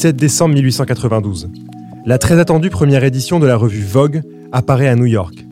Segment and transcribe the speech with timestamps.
[0.00, 1.50] 17 décembre 1892.
[2.06, 5.44] La très attendue première édition de la revue Vogue apparaît à New York.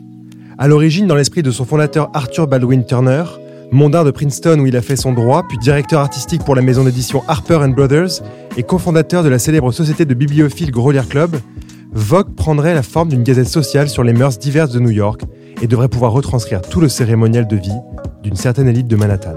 [0.57, 3.25] À l'origine, dans l'esprit de son fondateur Arthur Baldwin Turner,
[3.71, 6.83] mondain de Princeton où il a fait son droit, puis directeur artistique pour la maison
[6.83, 8.23] d'édition Harper Brothers
[8.57, 11.35] et cofondateur de la célèbre société de bibliophiles Grolier Club,
[11.91, 15.21] Vogue prendrait la forme d'une gazette sociale sur les mœurs diverses de New York
[15.61, 17.77] et devrait pouvoir retranscrire tout le cérémonial de vie
[18.23, 19.35] d'une certaine élite de Manhattan.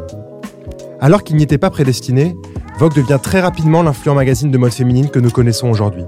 [1.03, 2.37] Alors qu'il n'y était pas prédestiné,
[2.79, 6.05] Vogue devient très rapidement l'influent magazine de mode féminine que nous connaissons aujourd'hui.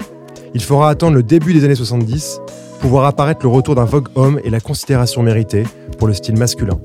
[0.55, 2.41] Il faudra attendre le début des années 70
[2.79, 5.65] pour voir apparaître le retour d'un Vogue homme et la considération méritée
[5.98, 6.79] pour le style masculin.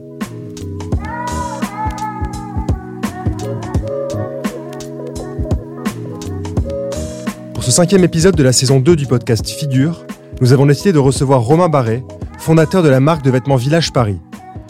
[7.53, 10.03] Pour ce cinquième épisode de la saison 2 du podcast Figure,
[10.41, 12.03] nous avons décidé de recevoir Romain Barret,
[12.39, 14.17] fondateur de la marque de vêtements Village Paris.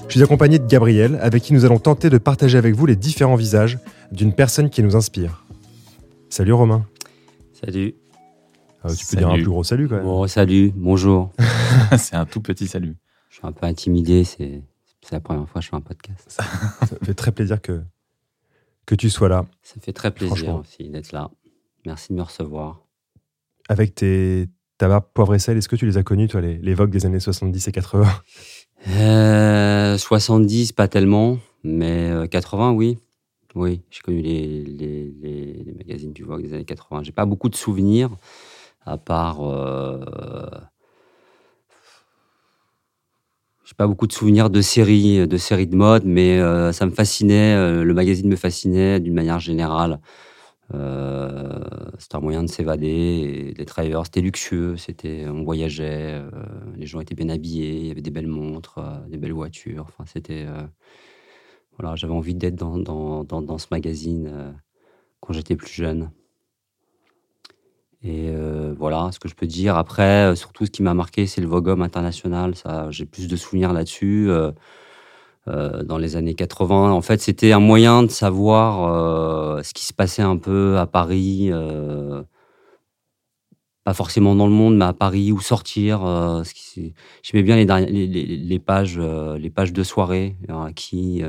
[0.09, 2.95] Je suis accompagné de Gabriel, avec qui nous allons tenter de partager avec vous les
[2.95, 3.77] différents visages
[4.11, 5.45] d'une personne qui nous inspire.
[6.29, 6.83] Salut Romain.
[7.53, 7.93] Salut.
[8.83, 10.05] Ah, tu peux dire un plus gros salut quand même.
[10.05, 11.31] Bon, salut, bonjour.
[11.99, 12.95] c'est un tout petit salut.
[13.29, 14.63] Je suis un peu intimidé, c'est
[15.11, 16.25] la première fois que je fais un podcast.
[16.27, 16.43] Ça
[17.03, 17.83] fait très plaisir que,
[18.87, 19.45] que tu sois là.
[19.61, 21.29] Ça fait très plaisir aussi d'être là.
[21.85, 22.83] Merci de me recevoir.
[23.67, 26.73] Avec tes tabacs poivre et sel, est-ce que tu les as connus, toi, les, les
[26.73, 28.07] Vogue des années 70 et 80
[28.87, 32.97] euh, 70, pas tellement, mais 80, euh, oui.
[33.55, 37.03] Oui, j'ai connu les, magazines du Vogue des années 80.
[37.03, 38.11] J'ai pas beaucoup de souvenirs,
[38.85, 39.41] à part.
[39.41, 39.99] Euh,
[43.65, 46.91] j'ai pas beaucoup de souvenirs de séries, de séries de mode, mais euh, ça me
[46.91, 47.55] fascinait.
[47.55, 49.99] Euh, le magazine me fascinait d'une manière générale.
[50.73, 51.59] Euh,
[51.97, 54.05] c'était un moyen de s'évader, d'être ailleurs.
[54.05, 56.29] C'était luxueux, c'était, on voyageait, euh,
[56.75, 59.85] les gens étaient bien habillés, il y avait des belles montres, euh, des belles voitures.
[59.87, 60.45] Enfin, c'était,
[61.77, 64.55] voilà, j'avais envie d'être dans, dans, dans, ce magazine
[65.21, 66.11] quand j'étais plus jeune.
[68.01, 68.31] Et
[68.77, 69.75] voilà ce que je peux dire.
[69.75, 72.55] Après, surtout ce qui m'a marqué, c'est le Vogue international.
[72.55, 74.29] Ça, j'ai plus de souvenirs là-dessus.
[75.49, 76.91] Euh, dans les années 80.
[76.91, 80.85] En fait, c'était un moyen de savoir euh, ce qui se passait un peu à
[80.85, 82.21] Paris, euh,
[83.83, 86.01] pas forcément dans le monde, mais à Paris, où sortir.
[87.23, 90.35] J'aimais bien les, les, pages, les pages de soirée,
[90.75, 91.23] qui,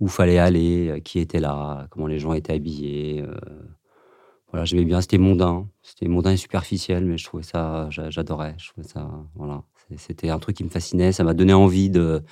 [0.00, 3.24] où fallait aller, qui était là, comment les gens étaient habillés.
[4.50, 5.00] voilà, j'aimais bien.
[5.00, 8.54] C'était mondain, c'était mondain et superficiel, mais je trouvais ça, j'adorais.
[8.58, 9.62] Je trouvais ça, voilà,
[9.96, 11.12] c'était un truc qui me fascinait.
[11.12, 12.22] Ça m'a donné envie de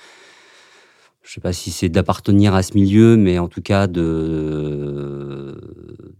[1.27, 5.59] je ne sais pas si c'est d'appartenir à ce milieu, mais en tout cas de,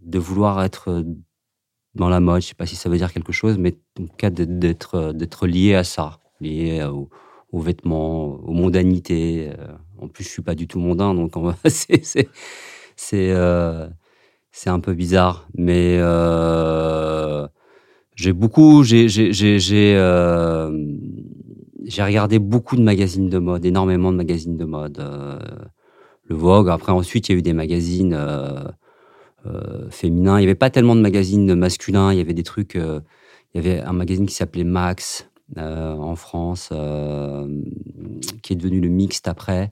[0.02, 1.02] de vouloir être
[1.94, 2.42] dans la mode.
[2.42, 5.12] Je ne sais pas si ça veut dire quelque chose, mais en tout cas d'être,
[5.14, 9.48] d'être lié à ça, lié aux, vêtements, aux mondanités.
[9.58, 11.32] Euh, en plus, je ne suis pas du tout mondain, donc
[11.64, 12.28] c'est, c'est,
[13.14, 13.88] euh,
[14.52, 15.48] c'est un peu bizarre.
[15.56, 17.48] Mais euh,
[18.14, 19.96] j'ai beaucoup, j'ai, j'ai
[22.00, 24.98] regardé beaucoup de magazines de mode, énormément de magazines de mode.
[24.98, 25.38] Euh,
[26.24, 26.68] le Vogue.
[26.68, 28.64] Après, ensuite, il y a eu des magazines euh,
[29.46, 30.36] euh, féminins.
[30.36, 32.12] Il n'y avait pas tellement de magazines masculins.
[32.12, 32.74] Il y avait des trucs.
[32.74, 33.00] il
[33.54, 36.68] y avait un magazine qui s'appelait Max en France,
[38.42, 39.70] qui est devenu le Mixte après.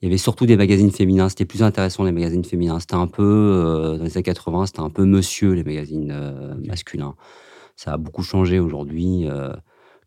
[0.00, 1.28] Il y avait surtout des magazines féminins.
[1.28, 2.80] C'était plus intéressant les magazines féminins.
[2.80, 6.14] C'était un peu dans les années 80, c'était un peu Monsieur les magazines
[6.66, 7.14] masculins.
[7.76, 9.26] Ça a beaucoup changé aujourd'hui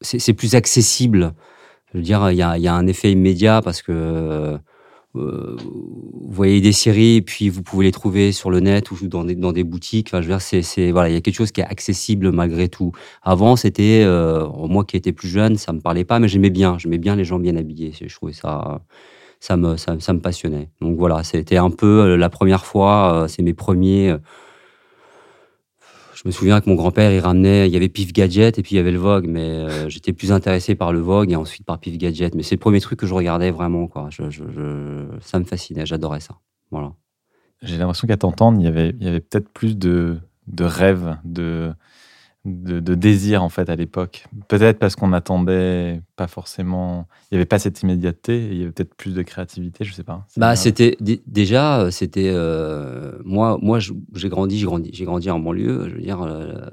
[0.04, 1.34] c'est plus accessible.
[1.92, 4.60] Je veux dire, il y a, un effet immédiat parce que
[5.16, 9.24] euh, vous voyez des séries puis vous pouvez les trouver sur le net ou dans
[9.24, 10.10] des, boutiques.
[10.12, 12.92] Je veux dire, c'est, voilà, il y a quelque chose qui est accessible malgré tout.
[13.22, 16.78] Avant, c'était euh, moi qui étais plus jeune, ça me parlait pas, mais j'aimais bien,
[16.80, 17.94] j'aimais bien les gens bien habillés.
[18.00, 18.82] Je trouvais ça,
[19.40, 20.70] ça me, ça me passionnait.
[20.82, 23.28] Donc voilà, c'était un peu euh, la première fois.
[23.30, 24.16] c'est mes premiers
[26.24, 28.76] je me souviens que mon grand-père, il ramenait, il y avait Pif Gadget et puis
[28.76, 31.66] il y avait le Vogue, mais euh, j'étais plus intéressé par le Vogue et ensuite
[31.66, 32.34] par Pif Gadget.
[32.34, 34.08] Mais c'est le premier truc que je regardais vraiment, quoi.
[35.22, 36.38] Ça me fascinait, j'adorais ça.
[36.72, 36.94] Voilà.
[37.62, 40.18] J'ai l'impression qu'à t'entendre, il y avait, il y avait peut-être plus de,
[40.48, 41.74] de rêves, de,
[42.46, 44.26] de, désir en fait à l'époque.
[44.48, 48.72] Peut-être parce qu'on attendait pas forcément, il y avait pas cette immédiateté, il y avait
[48.72, 50.26] peut-être plus de créativité, je sais pas.
[50.36, 55.40] Bah c'était déjà euh, c'était euh, moi moi j'ai grandi j'ai grandi j'ai grandi en
[55.40, 56.70] banlieue, je veux dire euh,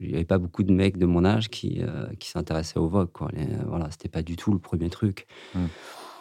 [0.00, 1.80] il y avait pas beaucoup de mecs de mon âge qui
[2.18, 3.30] qui s'intéressaient au Vogue quoi.
[3.66, 5.26] voilà c'était pas du tout le premier truc.
[5.54, 5.66] Mmh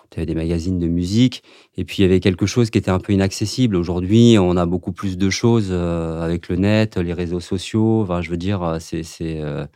[0.10, 1.44] tu avais des magazines de musique,
[1.76, 3.76] et puis il y avait quelque chose qui était un peu inaccessible.
[3.76, 8.02] Aujourd'hui, on a beaucoup plus de choses euh, avec le net, les réseaux sociaux.
[8.04, 8.78] Enfin, je veux dire, euh,
[9.22, 9.68] euh,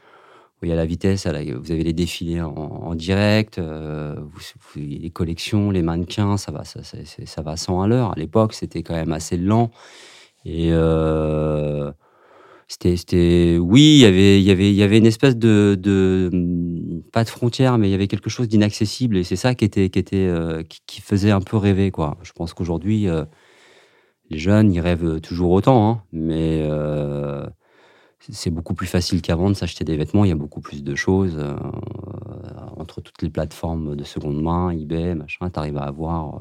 [0.64, 3.60] il y a la vitesse, vous avez les défilés en, direct,
[4.76, 8.12] les collections, les mannequins, ça va, ça, va 100 à l'heure.
[8.12, 9.72] À l'époque, c'était quand même assez lent.
[10.46, 10.72] Et
[12.72, 16.30] c'était, c'était, oui, il y avait, il y avait, il y avait une espèce de,
[17.02, 19.90] pas de frontière, mais il y avait quelque chose d'inaccessible, et c'est ça qui était,
[19.90, 22.18] qui était, euh, qui, faisait un peu rêver, quoi.
[22.24, 23.26] Je pense qu'aujourd'hui, euh,
[24.30, 27.46] les jeunes, ils rêvent toujours autant, hein, mais euh,
[28.20, 30.26] c'est beaucoup plus facile qu'avant de s'acheter des vêtements.
[30.26, 31.38] Il y a beaucoup plus de choses
[32.78, 35.50] entre toutes les plateformes de seconde main, eBay, machin.
[35.50, 36.40] Tu arrives à avoir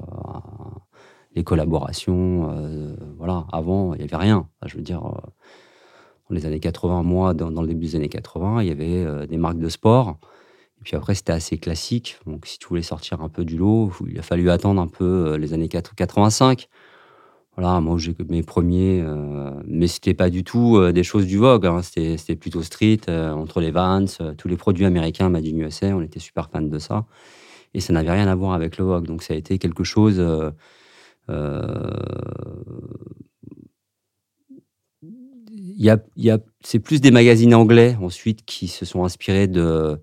[1.34, 2.94] les collaborations.
[3.16, 4.46] voilà, avant, il n'y avait rien.
[4.66, 8.68] Je veux dire, dans les années 80, moi, dans, le début des années 80, il
[8.68, 10.18] y avait des marques de sport.
[10.80, 12.18] Et puis après, c'était assez classique.
[12.26, 15.04] Donc, si tu voulais sortir un peu du lot, il a fallu attendre un peu
[15.04, 16.68] euh, les années 4 85.
[17.56, 21.36] Voilà, moi, j'ai mes premiers, euh, mais c'était pas du tout euh, des choses du
[21.36, 21.66] Vogue.
[21.66, 21.82] hein.
[21.82, 24.06] C'était, plutôt street, euh, entre les Vans,
[24.38, 25.88] tous les produits américains Made in USA.
[25.88, 27.04] On était super fans de ça.
[27.74, 29.06] Et ça n'avait rien à voir avec le Vogue.
[29.06, 30.22] Donc, ça a été quelque chose.
[35.52, 39.48] il y a, y a, c'est plus des magazines anglais ensuite qui se sont inspirés
[39.48, 39.98] de,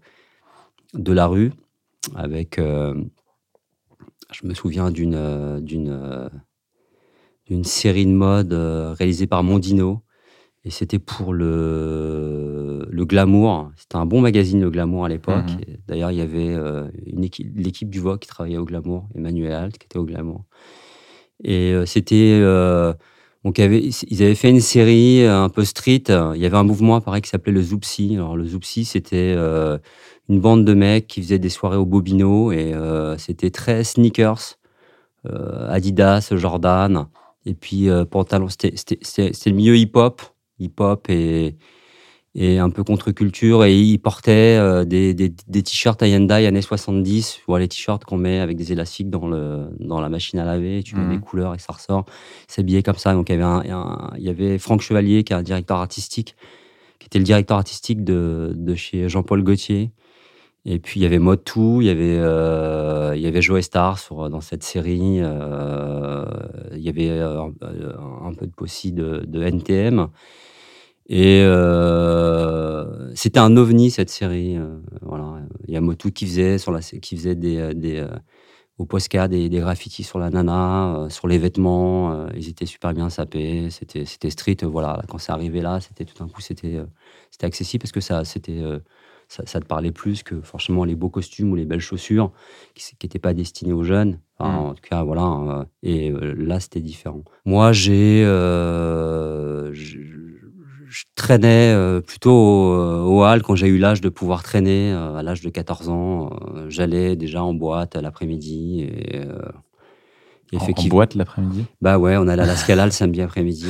[0.93, 1.51] de la rue.
[2.15, 2.93] Avec, euh,
[4.31, 6.29] je me souviens d'une, euh, d'une, euh,
[7.45, 10.01] d'une série de mode réalisée par Mondino.
[10.63, 13.71] Et c'était pour le, le Glamour.
[13.77, 15.49] C'était un bon magazine, le Glamour, à l'époque.
[15.49, 15.77] Mhm.
[15.87, 16.55] D'ailleurs, il y avait
[17.05, 20.43] une équipe, l'équipe du Vogue qui travaillait au Glamour, Emmanuel Alt, qui était au Glamour.
[21.43, 22.39] Et c'était.
[22.41, 22.93] euh,
[23.47, 23.79] donc, avait-
[24.09, 26.03] ils avaient fait une série euh, un peu street.
[26.09, 28.15] Il y avait un mouvement, pareil, qui s'appelait le Zoupsi.
[28.15, 29.77] Alors, le Zoupsi, c'était euh,
[30.27, 32.51] une bande de mecs qui faisaient des soirées au Bobino.
[32.51, 34.57] Et euh, c'était très sneakers,
[35.69, 37.07] Adidas, Jordan.
[37.45, 38.49] Et puis, pantalon.
[38.49, 38.99] C'était
[39.45, 40.21] le milieu hip-hop.
[40.59, 41.55] Hip-hop et,
[42.35, 43.65] et un peu contre-culture.
[43.65, 47.35] Et ils portaient euh, des, des, des t-shirts Hyundai années 70.
[47.37, 50.45] Tu vois, les t-shirts qu'on met avec des élastiques dans, le, dans la machine à
[50.45, 50.83] laver.
[50.83, 51.09] Tu mets Mhm.
[51.15, 52.05] des couleurs et ça ressort.
[52.49, 53.13] Ils s'habillaient comme ça.
[53.13, 55.77] Donc, il y avait, un, un- il y avait Franck Chevalier, qui est un directeur
[55.77, 56.35] artistique,
[56.99, 59.91] qui était le directeur artistique de, de chez Jean-Paul Gaultier.
[60.65, 63.61] Et puis, il y avait Mode Tout, il y avait, euh, il y avait Joe
[63.61, 65.19] Star sur, dans cette série.
[65.21, 66.25] euh,
[66.73, 70.07] il y avait euh, un, un peu de possi de, de NTM.
[71.09, 74.57] Et euh, c'était un ovni cette série.
[74.57, 77.97] euh, voilà, il y a Motu qui faisait sur la, qui faisait des, euh, des
[77.99, 78.07] euh,
[78.77, 82.11] au Posca des, des graffitis sur la nana, euh, sur les vêtements.
[82.13, 83.69] euh, ils étaient super bien sapés.
[83.71, 84.57] C'était c'était street.
[84.63, 86.85] voilà, quand c'est arrivé là, c'était tout d'un coup c'était euh,
[87.31, 88.79] c'était accessible parce que ça c'était euh,
[89.29, 92.31] ça, ça te parlait plus que forcément les beaux costumes ou les belles chaussures
[92.75, 94.19] qui n'étaient pas destinés aux jeunes.
[94.39, 94.65] Enfin, Mm.
[94.67, 95.65] En tout cas, voilà.
[95.83, 97.23] et là, c'était différent.
[97.45, 99.73] Moi, j'ai, euh,
[100.89, 104.91] je, traînais euh, plutôt au, euh, au hall quand j'ai eu l'âge de pouvoir traîner.
[104.91, 106.29] euh, à l'âge de 14 ans,
[106.69, 108.81] j'allais déjà en boîte à l'après-midi.
[108.81, 109.21] Et,
[110.57, 111.65] En, boîte l'après-midi?
[111.81, 113.67] Bah ouais, on allait à la Scala le samedi après-midi.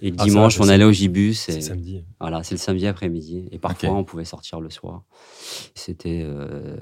[0.00, 1.34] Et le Ah, dimanche, va, on allait au Gibus.
[1.34, 2.04] C'est samedi.
[2.20, 3.48] voilà, c'est le samedi après-midi.
[3.50, 5.02] Et parfois, on pouvait sortir le soir.
[5.74, 6.76] C'était euh,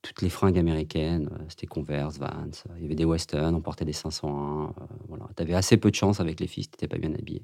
[0.00, 1.28] toutes les fringues américaines.
[1.50, 2.28] C'était Converse, Vans.
[2.76, 4.28] Il y avait des Western, on portait des 501.
[4.80, 5.26] euh, voilà.
[5.36, 7.42] Tu avais assez peu de chance avec les filles si tu n'étais pas bien habillé.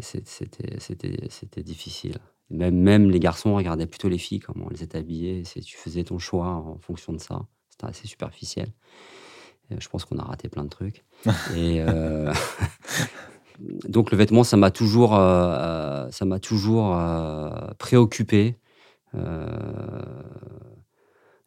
[0.00, 2.18] C'était difficile.
[2.50, 5.42] Même, même les garçons regardaient plutôt les filles, comment elles étaient habillées.
[5.42, 7.46] Tu faisais ton choix en fonction de ça.
[7.70, 8.68] C'était assez superficiel.
[9.70, 11.04] Et je pense qu'on a raté plein de trucs.
[11.56, 12.32] Et euh,
[13.88, 18.56] donc le vêtement, ça m'a toujours, euh, euh, ça m'a toujours euh, préoccupé.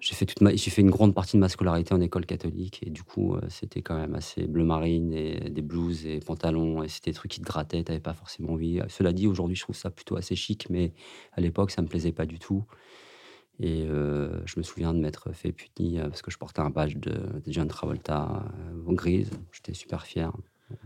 [0.08, 2.80] J'ai fait toute ma- j'ai fait une grande partie de ma scolarité en école catholique
[2.82, 6.82] et du coup euh, c'était quand même assez bleu marine et des blouses et pantalons
[6.82, 8.80] et c'était des trucs qui te grattaient, t'avais pas forcément envie.
[8.88, 10.94] Cela dit, aujourd'hui je trouve ça plutôt assez chic, mais
[11.34, 12.64] à l'époque ça me plaisait pas du tout.
[13.60, 16.96] Et euh, je me souviens de m'être fait puni parce que je portais un badge
[16.96, 18.46] de, John Travolta
[18.88, 19.32] euh, grise.
[19.52, 20.32] J'étais super fier.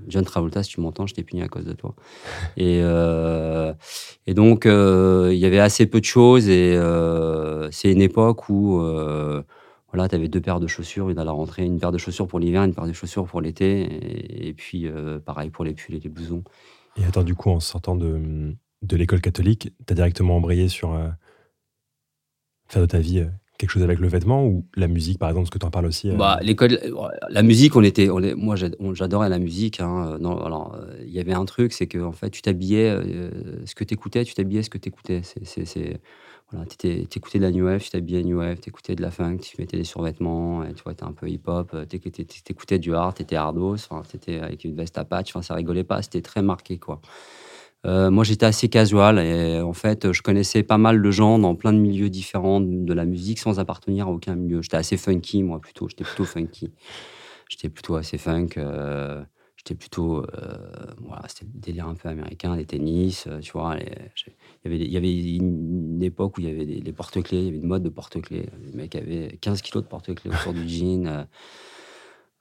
[0.07, 1.95] John Travolta, si tu m'entends, je t'ai puni à cause de toi.
[2.57, 3.73] Et, euh,
[4.27, 6.49] donc, euh, il y avait assez peu de choses.
[6.49, 8.79] Et euh, c'est une époque où
[9.93, 12.25] voilà, tu avais deux paires de chaussures, une à la rentrée, une paire de chaussures
[12.25, 14.47] pour l'hiver, une paire de chaussures pour l'été.
[14.47, 14.87] Et, puis,
[15.25, 16.43] pareil pour les pulls et les blousons.
[16.97, 20.97] Et attends, du coup, en sortant de, de l'école catholique, t'as directement embrayé sur
[22.69, 23.25] faire de ta vie
[23.61, 25.85] quelque chose avec le vêtement ou la musique, par exemple, ce que tu en parles
[25.85, 26.77] aussi euh, Bah, l'école,
[27.29, 29.79] la musique, on était, moi, j'adorais la musique.
[29.79, 30.17] hein.
[30.19, 33.29] Non, alors, euh, il y avait un truc, c'est que fait, tu t'habillais, euh,
[33.65, 35.21] ce que t'écoutais, tu t'habillais ce que t'écoutais.
[35.23, 36.01] C'est, c'est,
[36.51, 39.37] voilà, t'étais- t'écoutais de la new wave, tu t'habillais new wave, t'écoutais de la funk,
[39.37, 42.93] tu mettais des survêtements, tu vois, t'es un peu hip hop, euh, t'écoutais, t'écoutais du
[42.93, 46.41] hard, t'étais hardos, enfin, t'étais avec une veste à patch, ça rigolait pas, c'était très
[46.41, 46.99] marqué, quoi.
[47.85, 51.55] Euh, moi, j'étais assez casual et en fait, je connaissais pas mal de gens dans
[51.55, 54.61] plein de milieux différents de la musique sans appartenir à aucun milieu.
[54.61, 55.89] J'étais assez funky, moi, plutôt.
[55.89, 56.71] J'étais plutôt funky.
[57.49, 58.49] J'étais plutôt assez funk.
[58.57, 59.23] euh,
[59.57, 60.25] j'étais plutôt.
[60.99, 63.77] voilà, c'était le délire un peu américain, des tennis, tu vois.
[63.79, 63.85] il,
[64.65, 67.47] y avait, il y avait une, époque où il y avait des, porte-clés, il y
[67.49, 68.47] avait une mode de porte-clés.
[68.63, 71.27] Les mecs avaient 15 kilos de porte-clés autour du jean.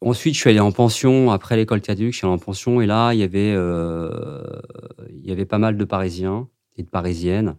[0.00, 1.30] Ensuite, je suis allé en pension.
[1.30, 2.80] Après l'école catholique, je suis allé en pension.
[2.80, 7.56] Et là, il y avait, il y avait pas mal de Parisiens et de Parisiennes.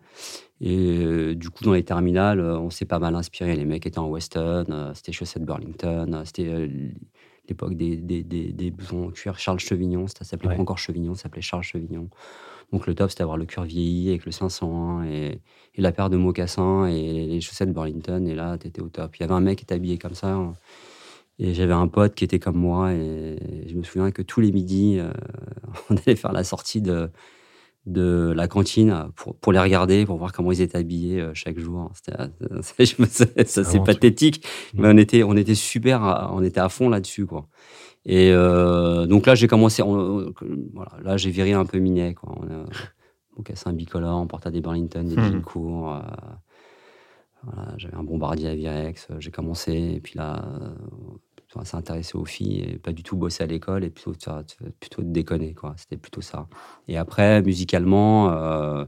[0.64, 3.56] Et euh, du coup, dans les terminales, euh, on s'est pas mal inspiré.
[3.56, 6.70] Les mecs étaient en Weston, euh, c'était Chaussette Burlington, c'était
[7.50, 9.40] l'époque des, des, des, des, blousons en cuir.
[9.40, 12.10] Charles Chevignon, ça s'appelait pas encore Chevignon, ça s'appelait Charles Chevignon.
[12.72, 15.42] Donc le top, c'était avoir le cuir vieilli avec le 501 et,
[15.76, 18.26] et la paire de mocassins et les chaussettes Burlington.
[18.28, 19.16] Et là, tu étais au top.
[19.18, 20.32] Il y avait un mec qui était habillé comme ça.
[20.32, 20.54] Hein.
[21.40, 22.94] Et j'avais un pote qui était comme moi.
[22.94, 25.00] Et je me souviens que tous les midis,
[25.90, 27.10] on allait faire la sortie de,
[27.86, 31.58] de la cantine pour, pour, les regarder, pour voir comment ils étaient habillés euh, chaque
[31.58, 31.92] jour.
[31.96, 32.96] C'était,
[33.46, 34.46] ça, c'est pathétique,
[34.76, 37.48] mais on était, on était super, on était à fond là-dessus, quoi.
[38.06, 42.36] Et euh, donc là, j'ai commencé, voilà, là, j'ai viré un peu minet, quoi.
[42.40, 45.42] On a, un bicolore, on portait des Burlington, des jeans hmm.
[45.42, 45.96] courts.
[45.96, 46.02] Euh,
[47.44, 50.44] voilà, j'avais un bombardier à Virex, j'ai commencé, et puis là,
[51.64, 54.14] s'intéresser aux filles et pas du tout bosser à l'école et plutôt,
[54.80, 55.74] plutôt déconner, quoi.
[55.78, 56.48] C'était plutôt ça.
[56.88, 58.32] Et après, musicalement.
[58.32, 58.86] Euh,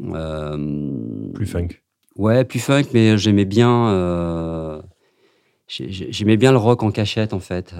[0.00, 1.68] euh, plus funk.
[2.16, 3.88] Ouais, plus funk, mais j'aimais bien.
[3.90, 4.80] Euh,
[5.66, 7.74] j'aimais bien le rock en cachette, en fait.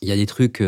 [0.00, 0.62] Il y a des trucs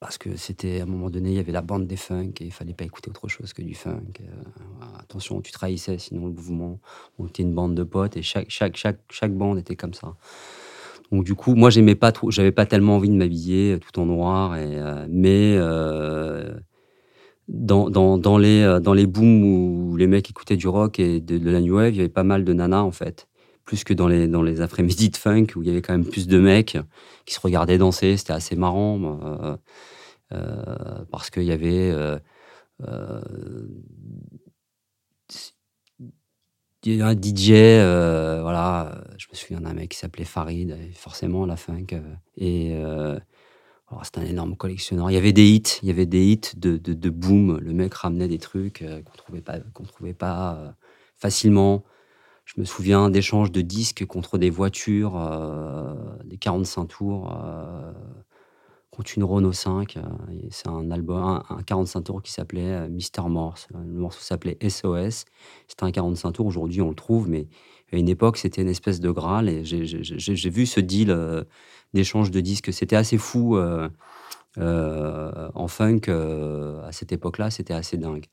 [0.00, 2.46] parce que c'était à un moment donné, il y avait la bande des funk et
[2.46, 4.00] il fallait pas écouter autre chose que du funk.
[4.22, 6.80] Euh, attention, tu trahissais sinon le mouvement.
[7.18, 10.16] On était une bande de potes et chaque, chaque, chaque, chaque bande était comme ça.
[11.12, 14.06] Donc du coup, moi j'aimais pas trop, j'avais pas tellement envie de m'habiller tout en
[14.06, 16.54] noir, euh, mais euh,
[17.48, 21.36] dans, dans, dans, les, dans les booms où les mecs écoutaient du rock et de,
[21.36, 23.28] de la new wave, il y avait pas mal de nanas en fait
[23.70, 26.04] plus que dans les, dans les après-midi de funk où il y avait quand même
[26.04, 26.76] plus de mecs
[27.24, 28.16] qui se regardaient danser.
[28.16, 29.56] C'était assez marrant euh,
[30.32, 32.18] euh, parce qu'il y avait euh,
[36.84, 37.50] un DJ,
[38.42, 41.86] voilà, je me souviens d'un mec qui s'appelait Farid, forcément la funk.
[42.36, 42.74] et
[44.02, 45.12] c'était un énorme collectionneur.
[45.12, 47.60] Il y avait des hits, il y avait des hits de, de, boom.
[47.60, 50.74] Le mec ramenait des trucs qu'on trouvait pas, qu'on trouvait pas
[51.16, 51.84] facilement.
[52.54, 57.92] Je me souviens d'échanges de disques contre des voitures, euh, des 45 tours, euh,
[58.90, 59.96] contre une Renault 5.
[59.96, 60.00] Euh,
[60.50, 63.68] c'est un album, un, 45 tours qui s'appelait Mister Morse.
[63.72, 65.26] Le morceau s'appelait SOS.
[65.68, 66.46] C'était un 45 tours.
[66.46, 67.46] Aujourd'hui, on le trouve, mais
[67.92, 69.48] à une époque, c'était une espèce de graal.
[69.48, 71.16] Et j'ai vu ce deal
[71.94, 72.72] d'échange de disques.
[72.72, 73.60] C'était assez fou.
[74.56, 78.26] en funk, à cette époque-là, c'était assez dingue.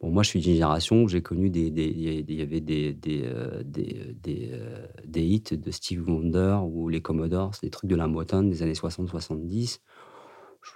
[0.00, 2.94] Bon, moi, je suis d'une génération où j'ai connu des, des, il y avait des,
[2.94, 7.96] des, euh, des, euh, des, hits de Steve Wonder ou les Commodores, des trucs de
[7.96, 9.80] la Motown des années 60-70.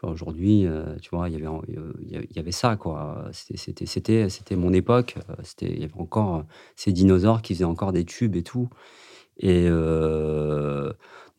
[0.02, 3.30] Aujourd'hui, euh, tu vois, il y avait, y avait ça, quoi.
[3.32, 5.16] C'était mon époque.
[5.42, 6.44] C'était, il y avait encore
[6.76, 8.68] ces dinosaures qui faisaient encore des tubes et tout.
[9.38, 9.66] Et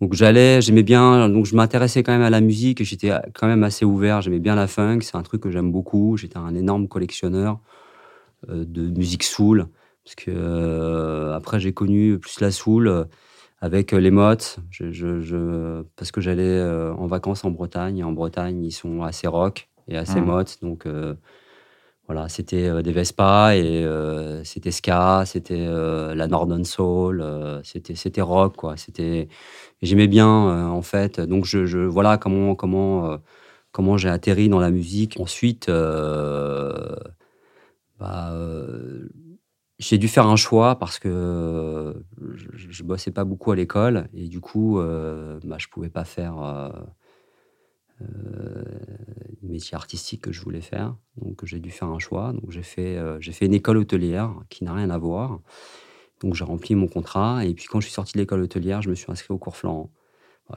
[0.05, 3.47] donc j'allais, j'aimais bien, donc je m'intéressais quand même à la musique et j'étais quand
[3.47, 4.21] même assez ouvert.
[4.21, 6.15] J'aimais bien la funk, c'est un truc que j'aime beaucoup.
[6.15, 7.57] J'étais un énorme collectionneur
[8.47, 9.65] euh, de musique soul
[10.03, 13.05] parce que euh, après j'ai connu plus la soul euh,
[13.61, 17.97] avec les mottes, je, parce que j'allais en vacances en Bretagne.
[17.97, 20.25] Et en Bretagne, ils sont assez rock et assez mmh.
[20.25, 20.87] mottes, donc
[22.07, 23.85] voilà, c'était des Vespa et
[24.43, 27.23] c'était ska, c'était la Northern Soul,
[27.63, 28.77] c'était c'était rock quoi.
[28.77, 29.27] C'était
[29.81, 31.19] j'aimais bien en fait.
[31.19, 33.17] Donc je, voilà comment comment
[33.71, 35.19] comment j'ai atterri dans la musique.
[35.19, 35.67] Ensuite,
[37.99, 38.33] bah,
[39.79, 44.39] j'ai dû faire un choix parce que je, bossais pas beaucoup à l'école et du
[44.41, 46.71] coup, bah, je pouvais pas faire
[47.99, 50.95] le métier artistique que je voulais faire.
[51.17, 52.33] Donc j'ai dû faire un choix.
[52.33, 55.39] Donc j'ai fait, j'ai fait une école hôtelière qui n'a rien à voir.
[56.21, 58.89] Donc j'ai rempli mon contrat et puis quand je suis sorti de l'école hôtelière, je
[58.89, 59.91] me suis inscrit au cours Florent.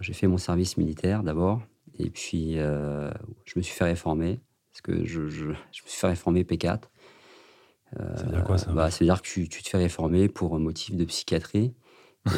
[0.01, 1.63] j'ai fait mon service militaire d'abord
[1.99, 4.41] et puis je me suis fait réformer
[4.73, 6.81] parce que je, je, je me suis fait réformer P4.
[8.17, 8.73] C'est-à-dire quoi ça?
[8.73, 11.75] bah, C'est-à-dire que tu, tu, te fais réformer pour un motif de psychiatrie.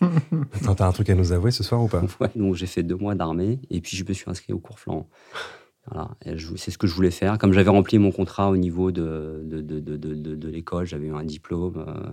[0.54, 2.02] Attends, t'as un truc à nous avouer ce soir ou pas?
[2.20, 4.78] Ouais, donc j'ai fait deux mois d'armée et puis je me suis inscrit au cours
[4.78, 5.08] flanc.
[6.56, 7.38] C'est ce que je voulais faire.
[7.38, 12.10] Comme j'avais rempli mon contrat au niveau de, de, l'école, j'avais eu un diplôme, euh,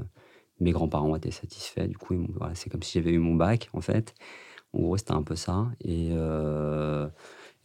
[0.59, 1.87] mes grands-parents étaient satisfaits.
[1.87, 2.15] Du coup,
[2.53, 4.15] c'est comme si j'avais eu mon bac, en fait.
[4.73, 5.67] En gros, c'était un peu ça.
[5.83, 7.07] Et, euh,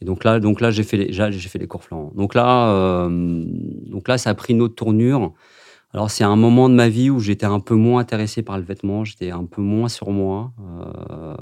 [0.01, 2.11] donc là, donc là j'ai fait, les, j'ai fait les cours flancs.
[2.15, 5.33] Donc là, euh, donc là, ça a pris une autre tournure.
[5.93, 8.63] Alors c'est un moment de ma vie où j'étais un peu moins intéressé par le
[8.63, 10.51] vêtement, j'étais un peu moins sur moi.
[10.59, 11.35] Euh,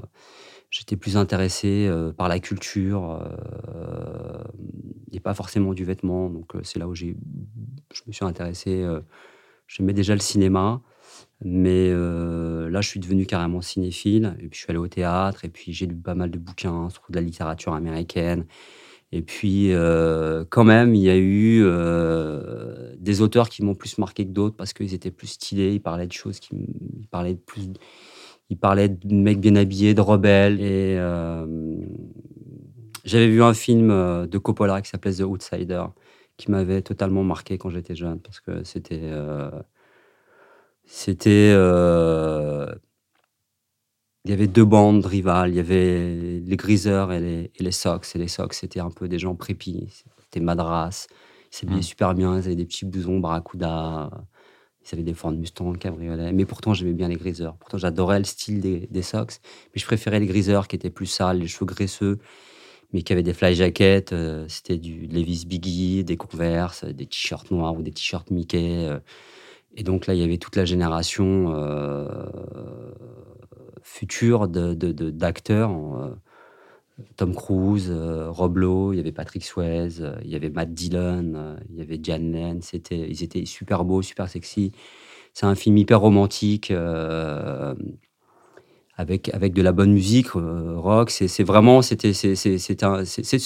[0.69, 3.25] j'étais plus intéressé par la culture
[5.11, 6.29] et pas forcément du vêtement.
[6.29, 7.15] Donc c'est là où j'ai,
[7.93, 8.85] je me suis intéressé.
[9.67, 10.81] J'aimais déjà le cinéma,
[11.43, 14.35] mais là je suis devenu carrément cinéphile.
[14.39, 16.89] Et puis je suis allé au théâtre et puis j'ai lu pas mal de bouquins
[16.89, 18.45] sur de la littérature américaine.
[19.11, 19.71] Et puis,
[20.49, 21.63] quand même, il y a eu
[22.97, 26.07] des auteurs qui m'ont plus marqué que d'autres parce qu'ils étaient plus stylés, ils parlaient
[26.07, 26.55] de choses qui
[26.99, 27.63] ils parlaient de plus
[28.49, 30.61] ils parlaient de mecs bien habillés, de rebelles.
[30.61, 30.97] Et
[33.05, 33.89] j'avais vu un film
[34.27, 35.83] de Coppola qui s'appelait The Outsider,
[36.37, 39.11] qui m'avait totalement marqué quand j'étais jeune parce que c'était
[40.85, 41.53] c'était
[44.25, 45.49] il y avait deux bandes rivales.
[45.49, 48.15] Il y avait les Griseurs et les, et les Sox.
[48.15, 50.03] Et les Sox, c'était un peu des gens prépis.
[50.23, 51.07] C'était madras.
[51.51, 51.83] Ils s'habillaient mmh.
[51.83, 52.35] super bien.
[52.37, 54.11] Ils avaient des petits blousons Barracuda.
[54.83, 56.33] Ils avaient des Ford Mustang, cabriolet.
[56.33, 57.55] Mais pourtant, j'aimais bien les Griseurs.
[57.57, 59.39] Pourtant, j'adorais le style des, des Sox.
[59.73, 62.19] Mais je préférais les Griseurs qui étaient plus sales, les cheveux graisseux,
[62.93, 64.11] mais qui avaient des fly jackets.
[64.11, 68.85] Euh, c'était du Levis Biggie, des Converse, des t-shirts noirs ou des t-shirts Mickey.
[68.87, 68.99] Euh.
[69.75, 71.53] Et donc là, il y avait toute la génération.
[71.53, 72.91] Euh,
[73.83, 75.71] futur d'acteurs.
[75.71, 76.15] Euh,
[77.15, 81.57] Tom Cruise, euh, Rob Lowe, il y avait Patrick Swayze, il y avait Matt Dillon,
[81.69, 82.61] il y avait Jan Len.
[82.61, 84.71] C'était, ils étaient super beaux, super sexy.
[85.33, 86.71] C'est un film hyper romantique
[89.01, 91.09] avec, avec de la bonne musique euh, rock.
[91.09, 92.11] C'est vraiment, c'était,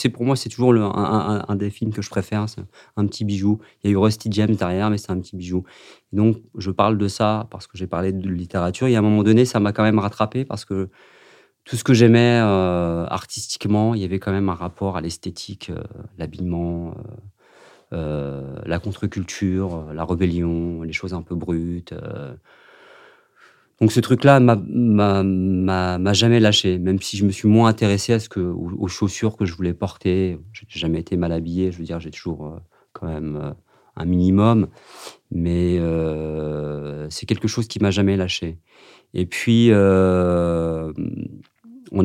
[0.10, 2.48] pour moi, c'est toujours un, des films que je préfère.
[2.50, 2.62] C'est
[2.98, 3.60] un petit bijou.
[3.84, 5.64] Il y a eu Rusty James derrière, mais c'est un petit bijou.
[6.12, 8.88] donc, je parle de ça parce que j'ai parlé de littérature.
[8.88, 10.90] Et à un moment donné, ça m'a quand même rattrapé parce que
[11.64, 15.72] tout ce que j'aimais euh, artistiquement, il y avait quand même un rapport à l'esthétique,
[15.72, 15.82] euh,
[16.18, 16.96] l'habillement.
[17.92, 21.94] la contre-culture, la rébellion, les choses un peu brutes,
[23.82, 28.30] donc ce truc-là m'a jamais lâché, même si je me suis moins intéressé à ce
[28.30, 30.40] que, aux, chaussures que je voulais porter.
[30.54, 32.58] J'ai jamais été mal habillé, je veux dire, j'ai toujours euh,
[32.94, 33.52] quand même euh,
[33.98, 34.68] un minimum,
[35.30, 38.60] mais euh, c'est quelque chose qui m'a jamais lâché.
[39.14, 39.76] Et puis, on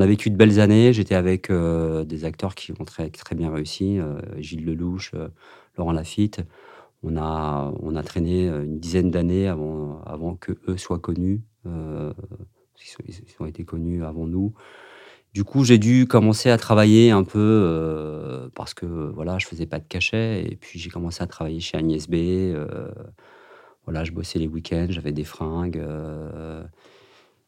[0.01, 0.93] a vécu de belles années.
[0.93, 3.99] J'étais avec des acteurs qui ont très, très bien réussi,
[4.39, 5.13] Gilles Lelouch,
[5.77, 6.41] Laurent Lafitte.
[7.03, 11.43] On a, on a traîné une dizaine d'années avant, avant que eux soient connus.
[11.67, 12.13] Euh,
[13.07, 14.55] ils, ont été connus avant nous.
[15.33, 19.67] Du coup, j'ai dû commencer à travailler un peu euh, parce que voilà, je faisais
[19.67, 20.45] pas de cachet.
[20.51, 22.15] Et puis j'ai commencé à travailler chez Agnès B.
[22.15, 22.91] Euh,
[23.85, 25.83] voilà, je bossais les week-ends, j'avais des fringues.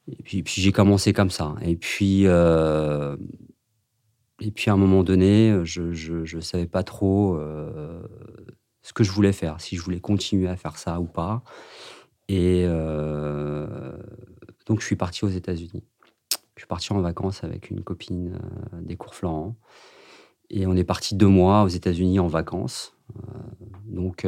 [0.09, 1.55] et puis, puis j'ai commencé comme ça.
[1.63, 3.17] Et puis, et
[4.51, 7.39] puis à un moment donné, je ne savais pas trop
[8.83, 11.43] ce que je voulais faire, si je voulais continuer à faire ça ou pas.
[12.29, 13.93] Et euh,
[14.67, 15.85] donc, je suis parti aux États-Unis.
[16.57, 18.39] Je suis parti en vacances avec une copine
[18.75, 19.57] euh, des cours Florent.
[20.51, 22.97] Et on est parti deux mois aux États-Unis en vacances.
[23.17, 23.39] Euh,
[23.87, 24.27] donc,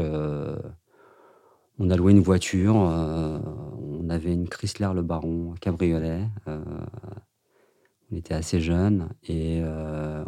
[1.79, 2.77] on a loué une voiture.
[2.77, 6.29] on avait une Chrysler Le Baron cabriolet.
[6.47, 9.63] on était assez jeunes et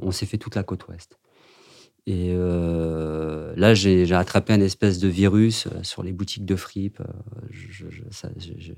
[0.03, 1.19] on s'est fait toute la côte ouest.
[2.07, 7.01] Et euh, là, j'ai attrapé un espèce de virus euh, sur les boutiques de fripe.
[7.01, 7.05] Euh,
[7.51, 7.87] je,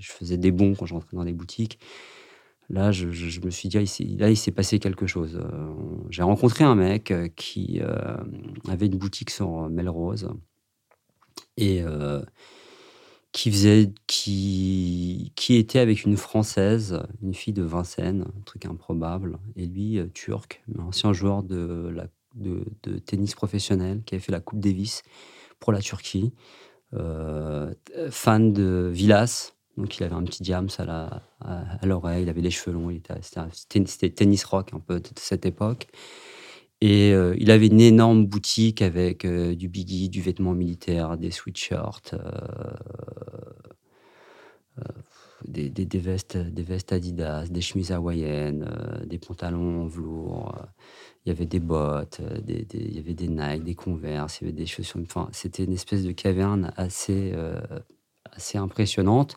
[0.01, 1.79] faisais des bons quand j'entrais dans les boutiques.
[2.71, 3.07] Là, je,
[3.41, 3.83] me suis dit, ah,
[4.19, 5.41] là, il s'est passé quelque chose.
[6.11, 7.81] j'ai rencontré un mec qui
[8.69, 10.29] avait une boutique sur Melrose
[11.57, 11.83] et
[13.33, 20.63] qui était avec une française, une fille de Vincennes, un truc improbable, et lui turc,
[20.79, 22.65] ancien joueur de la de,
[22.99, 25.03] tennis professionnel qui avait fait la Coupe Davis
[25.59, 26.33] pour la Turquie.
[26.95, 27.75] Euh,
[28.11, 32.51] fan de Villas, donc il avait un petit diams à, à, l'oreille, il avait les
[32.51, 32.91] cheveux longs,
[33.23, 35.89] c'était tennis rock un peu de, cette époque.
[36.81, 41.31] Et euh, il avait une énorme boutique avec euh, du biggie, du vêtement militaire, des
[41.31, 42.15] sweatshirts,
[45.47, 48.69] des, des, vestes, des vestes Adidas, des chemises hawaïennes,
[49.07, 50.55] des pantalons en velours
[51.29, 54.45] il y avait des bottes, euh, des, il y avait des Nike, des Converse, il
[54.45, 54.99] y avait des chaussures.
[55.03, 57.61] Enfin, c'était une espèce de caverne assez, euh,
[58.33, 59.37] assez impressionnante.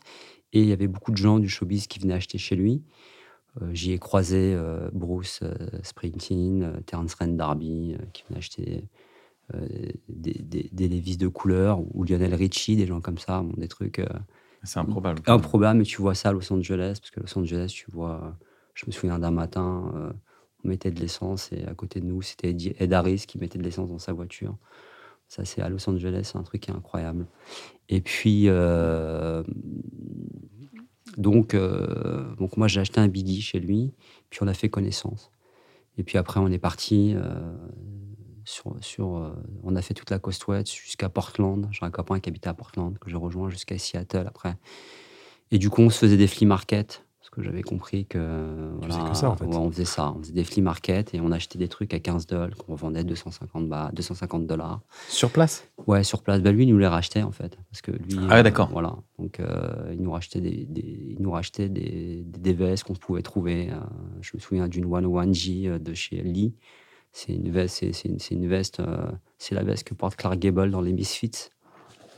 [0.54, 2.82] Et il y avait beaucoup de gens du showbiz qui venaient acheter chez lui.
[3.60, 4.56] Euh, j'y ai croisé
[4.94, 5.40] Bruce
[5.82, 8.88] Springsteen, Terence Rennes Darby, qui venaient acheter
[10.08, 14.00] des, des, des, Levis de couleur, ou Lionel Richie, des gens comme ça, des trucs.
[14.64, 15.22] C'est improbable.
[15.26, 18.36] Improbable, mais tu vois ça à Los Angeles, parce que Los Angeles, tu vois.
[18.74, 20.14] Je me souviens d'un matin
[20.64, 23.64] on mettait de l'essence et à côté de nous, c'était Ed Harris qui mettait de
[23.64, 24.56] l'essence dans sa voiture.
[25.28, 27.26] Ça, c'est à Los Angeles, c'est un truc qui est incroyable.
[27.88, 29.42] Et puis, euh,
[31.16, 33.92] Donc, euh, donc moi, j'ai acheté un biggie chez lui,
[34.30, 35.30] puis on a fait connaissance.
[35.98, 37.52] Et puis après, on est parti euh,
[38.44, 41.68] sur, sur euh, on a fait toute la côte ouest jusqu'à Portland.
[41.70, 44.56] J'ai un copain qui habitait à Portland que j'ai rejoint jusqu'à Seattle après.
[45.50, 49.30] Et du coup, on se faisait des flea markets que j'avais compris que, voilà, ça,
[49.30, 49.46] en fait.
[49.46, 50.12] on faisait ça.
[50.14, 53.04] On faisait des flea markets et on achetait des trucs à 15 dollars qu'on vendait
[53.04, 54.82] 250 bah, 250 dollars.
[55.08, 55.66] Sur place?
[55.86, 56.42] Ouais, sur place.
[56.42, 58.18] Bah, lui, il nous les rachetait en fait, parce que lui.
[58.28, 58.68] Ah ouais, d'accord.
[58.68, 58.96] Euh, voilà.
[59.18, 63.70] Donc, euh, il nous rachetait des, des, il nous rachetait des, des qu'on pouvait trouver.
[63.70, 63.76] Euh,
[64.20, 66.54] je me souviens d'une 101G de chez Lee.
[67.12, 68.80] C'est une veste, c'est, une, veste,
[69.38, 71.50] c'est la veste que porte Clark Gable dans les Misfits.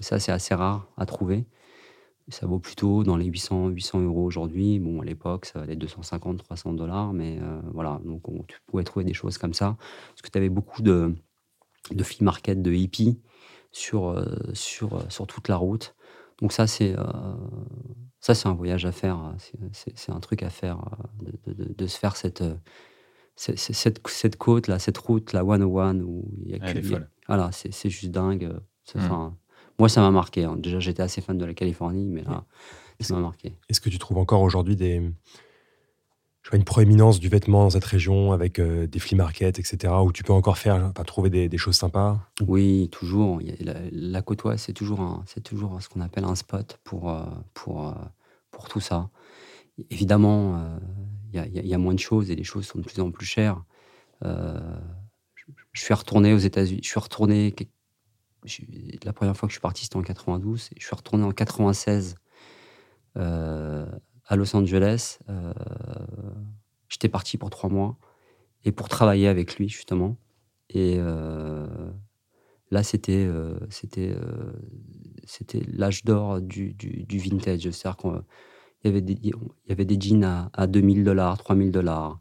[0.01, 1.47] ça, c'est assez rare à trouver.
[2.29, 4.79] Ça vaut plutôt dans les 800, 800 euros aujourd'hui.
[4.79, 8.01] Bon, à l'époque, ça valait 250, 300 dollars, mais euh, voilà.
[8.05, 9.77] Donc, on, tu pouvais trouver des choses comme ça.
[10.09, 11.15] Parce que tu avais beaucoup de,
[11.91, 13.21] de flea market, de hippies
[13.73, 15.95] sur, euh, sur, euh, sur toute la route.
[16.41, 16.97] Donc, ça, c'est
[18.21, 19.35] ça c'est un voyage à faire.
[19.73, 20.79] C'est un truc à faire,
[21.23, 22.43] de, de, de se faire cette,
[23.37, 27.51] cette, cette, côte, là, cette route, la 101, où il y a Elle est Voilà,
[27.53, 28.51] c'est juste dingue.
[28.95, 29.31] Mmh.
[29.79, 30.45] Moi, ça m'a marqué.
[30.45, 30.57] Hein.
[30.57, 32.45] Déjà, j'étais assez fan de la Californie, mais là,
[33.01, 33.55] ça m'a marqué.
[33.69, 35.03] Est-ce que tu trouves encore aujourd'hui des,
[36.45, 39.95] je vois une proéminence du vêtement dans cette région avec euh, des flea markets, etc.,
[40.05, 42.21] où tu peux encore faire, pas trouver des, choses sympas?
[42.47, 43.41] Oui, toujours.
[43.61, 47.23] la, côte ouest, c'est toujours, c'est toujours ce qu'on appelle un spot pour, euh,
[47.55, 47.93] pour, euh,
[48.51, 49.09] pour tout ça.
[49.91, 50.79] Évidemment,
[51.33, 53.65] il y, a moins de choses et les choses sont de plus en plus chères.
[54.23, 54.31] je,
[55.75, 56.81] suis retourné aux États-Unis.
[56.83, 57.55] Je suis retourné
[59.05, 60.71] la première fois que je suis parti, c'était en 92.
[60.73, 62.17] Et je suis retourné en 96
[63.17, 63.87] euh,
[64.27, 65.19] à Los Angeles.
[65.29, 65.53] Euh,
[66.89, 67.97] j'étais parti pour trois mois
[68.65, 70.17] et pour travailler avec lui, justement.
[70.71, 71.67] Et euh,
[72.71, 73.29] là, c'était
[75.69, 77.71] l'âge d'or du, du, vintage.
[77.71, 78.23] C'est-à-dire
[78.85, 79.33] qu'il y avait des, il
[79.69, 82.21] y avait des jeans à, à 2000 dollars, 3000 dollars.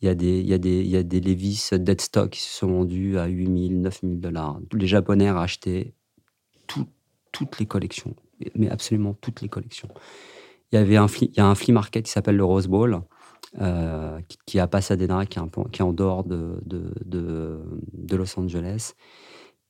[0.00, 2.30] Il y a des, il y a des, il y a des Levis dead stock
[2.30, 4.60] qui se sont vendus à 8000, 9000 dollars.
[4.72, 5.94] Les Japonais ont acheté
[7.32, 8.14] toutes les collections,
[8.54, 9.88] mais absolument toutes les collections.
[10.72, 13.00] Il y, avait un, il y a un flea market qui s'appelle le Rose Bowl,
[13.60, 18.16] euh, qui, est à Pasadena, qui est, un qui est en dehors de, de, de,
[18.16, 18.94] Los Angeles.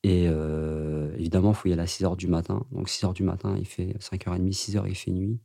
[0.06, 2.64] Et euh, évidemment, il faut y aller à 6 h du matin.
[2.72, 5.40] Donc 6 h du matin, il fait 5h30, 6 h il fait nuit.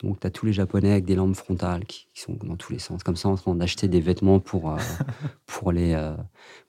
[0.00, 2.78] Donc, tu as tous les Japonais avec des lampes frontales qui, sont dans tous les
[2.78, 4.76] sens, comme ça, en train d'acheter des vêtements pour, euh,
[5.46, 6.14] pour, les, euh,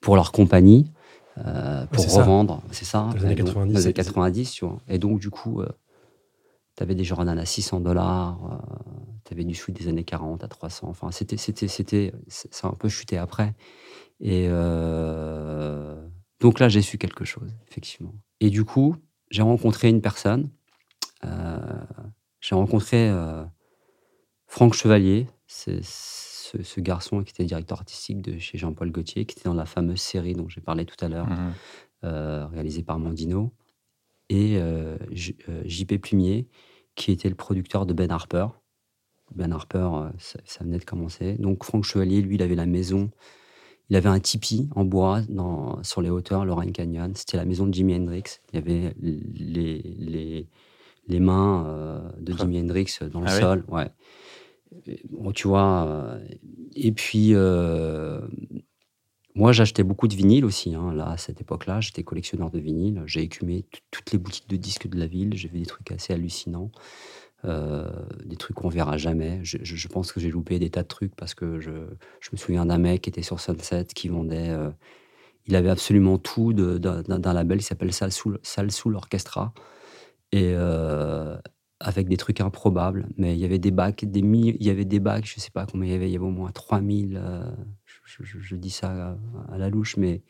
[0.00, 0.90] pour leur compagnie,
[1.38, 2.62] euh, pour revendre.
[2.70, 3.08] C'est ça.
[3.10, 3.72] Dans les années 90.
[3.74, 4.78] Dans les 90, tu vois.
[4.88, 5.62] Et donc, du coup,
[6.76, 8.38] tu avais des Jordan à 600 dollars,
[9.24, 10.88] tu avais du sweat des années 40 à 300.
[10.88, 13.54] Enfin, c'était, c'était, c'était, ça a un peu chuté après.
[14.20, 14.48] Et
[16.40, 18.14] donc là, j'ai su quelque chose, effectivement.
[18.40, 18.96] Et du coup,
[19.30, 20.50] j'ai rencontré une personne
[22.46, 23.44] j'ai rencontré euh,
[24.46, 29.48] Franck Chevalier, c'est ce, garçon qui était directeur artistique de chez Jean-Paul Gaultier, qui était
[29.48, 31.52] dans la fameuse série dont j'ai parlé tout à l'heure, mmh
[32.04, 33.52] euh, réalisée par Mandino,
[34.28, 36.46] et euh, JP Plumier,
[36.94, 38.46] qui était le producteur de Ben Harper.
[39.34, 41.32] Ben Harper, ça, venait de commencer.
[41.38, 43.10] Donc Franck Chevalier, lui, il avait la maison.
[43.88, 47.12] Il avait un tipi en bois dans, sur les hauteurs, Lorraine Canyon.
[47.14, 48.24] C'était la maison de Jimi Hendrix.
[48.52, 50.48] Il y avait les, les,
[51.06, 53.64] les mains euh, de Jimi Hendrix dans le ah sol.
[53.68, 53.90] Ouais.
[55.10, 55.86] Bon, tu vois.
[55.86, 56.26] Euh,
[56.74, 58.20] et puis, euh,
[59.36, 60.74] moi, j'achetais beaucoup de vinyles aussi.
[60.74, 63.02] Hein, là, à cette époque-là, j'étais collectionneur de vinyles.
[63.06, 65.34] J'ai écumé toutes les boutiques de disques de la ville.
[65.34, 66.72] J'ai vu des trucs assez hallucinants.
[67.46, 69.40] Des trucs qu'on verra jamais.
[69.42, 71.70] Je, pense que j'ai loupé des tas de trucs parce que je,
[72.20, 74.50] je me souviens d'un mec qui était sur Sunset qui vendait.
[75.46, 79.54] il avait absolument tout d'un label qui s'appelle Salsoul Orchestra
[80.32, 81.36] et euh,
[81.80, 83.08] avec des trucs improbables.
[83.16, 85.66] Mais il y avait des bacs, des il y avait des bacs, je sais pas
[85.66, 87.44] combien il y avait, il y avait au moins 3000, euh,
[88.04, 89.16] je, dis ça
[89.50, 90.22] à, la louche, mais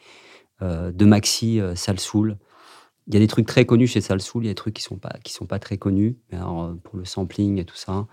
[0.63, 2.39] euh, de Maxi Salsoul.
[3.07, 4.83] Il y a des trucs très connus chez Salsoul, il y a des trucs qui
[4.83, 8.07] sont sont pas très connus, alors, pour le sampling et tout ça.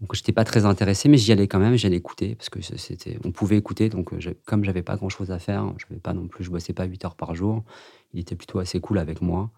[0.00, 3.18] Donc j'étais pas très intéressé, mais j'y allais quand même, j'allais écouter parce que c'était,
[3.24, 3.88] on pouvait écouter.
[3.88, 4.12] Donc
[4.44, 6.84] comme j'avais pas grand chose à faire, je vais pas non plus, je bossais pas
[6.84, 7.64] 8 heures par jour.
[8.12, 9.50] Il était plutôt assez cool avec moi.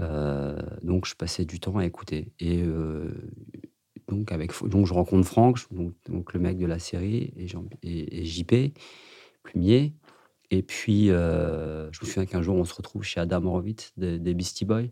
[0.00, 2.32] Euh, donc je passais du temps à écouter.
[2.38, 3.12] Et euh,
[4.08, 7.32] donc, avec, donc je rencontre Franck, donc, donc, le mec de la série,
[7.82, 8.74] et, JP,
[9.42, 9.94] Plumier.
[10.50, 14.34] Et puis, euh, je me souviens qu'un jour, on se retrouve chez Adam Horowitz des,
[14.34, 14.88] Beastie Boys,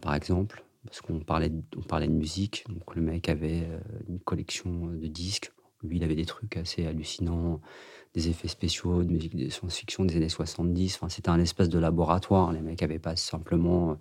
[0.00, 2.64] par exemple, parce qu'on parlait, on parlait de musique.
[2.68, 3.66] Donc, le mec avait
[4.08, 5.52] une collection de disques.
[5.82, 7.60] Lui, il avait des trucs assez hallucinants
[8.14, 10.96] des effets spéciaux, de musique de science-fiction des années 70.
[10.96, 12.52] Enfin, c'était un espèce de laboratoire.
[12.52, 13.98] Les mecs n'avaient pas simplement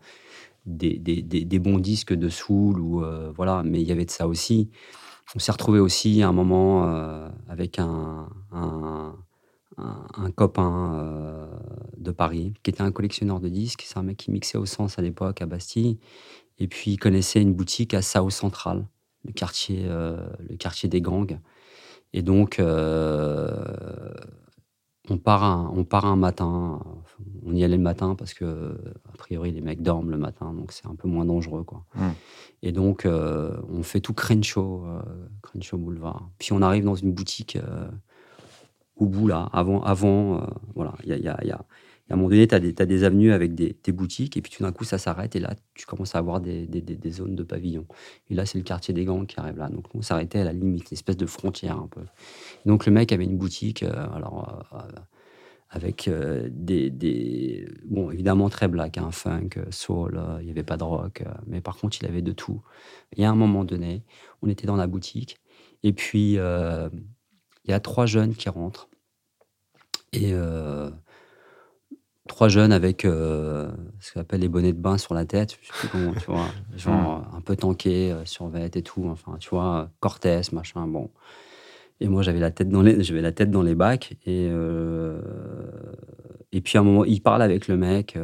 [0.68, 3.04] des, des, des, bons disques de soul ou
[3.36, 4.70] voilà, mais il y avait de ça aussi.
[5.36, 6.84] On s'est retrouvé aussi à un moment
[7.50, 8.30] avec un,
[9.78, 11.50] un, copain
[11.98, 13.84] de Paris qui était un collectionneur de disques.
[13.86, 16.00] C'est un mec qui mixait au sens à l'époque à Bastille.
[16.60, 18.86] Et puis il connaissait une boutique à South Central,
[19.26, 21.40] le quartier, le quartier des gangs.
[22.14, 22.60] Et donc,
[25.10, 26.80] on part, un, on part un matin.
[27.46, 28.78] On y allait le matin parce que,
[29.12, 31.64] a priori, les mecs dorment le matin, donc c'est un peu moins dangereux.
[31.64, 31.84] Quoi.
[31.96, 32.12] Hmm.
[32.62, 35.02] Et donc, euh, on fait tout Crenshaw, euh,
[35.42, 36.30] Crenshaw Boulevard.
[36.40, 37.90] Puis on arrive dans une boutique euh,
[39.04, 39.82] au bout, là, avant.
[39.84, 41.66] avant euh, voilà, il y a,
[42.10, 44.72] à un moment donné, tu as, des avenues avec des, boutiques, et puis tout d'un
[44.72, 46.68] coup, ça s'arrête, et là, tu commences à avoir des,
[47.12, 47.88] zones de pavillons.
[48.30, 49.70] Et là, c'est le quartier des gangs qui arrive là.
[49.70, 52.02] Donc, on s'arrêtait à la limite, une espèce de frontière un peu.
[52.66, 55.00] donc, le mec avait une boutique, euh, alors, euh,
[55.70, 60.78] avec euh, des, Bon, évidemment, très black, un hein, funk, soul, il n'y avait pas
[60.78, 62.62] de rock, mais par contre, il avait de tout.
[63.16, 64.04] Et à un moment donné,
[64.42, 65.38] on était dans la boutique,
[65.84, 68.90] et puis, il y a trois jeunes qui rentrent.
[70.14, 70.34] Et
[72.28, 75.68] trois jeunes avec euh, ce qu'on appelle les bonnets de bain sur la tête, je
[75.68, 76.48] sais plus comment, tu vois,
[76.78, 77.36] genre hmm.
[77.36, 81.10] un peu tanké, euh, survêt et tout, enfin, tu vois, Cortés, machin, bon.
[82.00, 85.22] Et moi, j'avais la tête dans les, j'avais la tête dans les bacs et euh,
[86.52, 88.18] et puis à un moment, ils parlent avec le mec,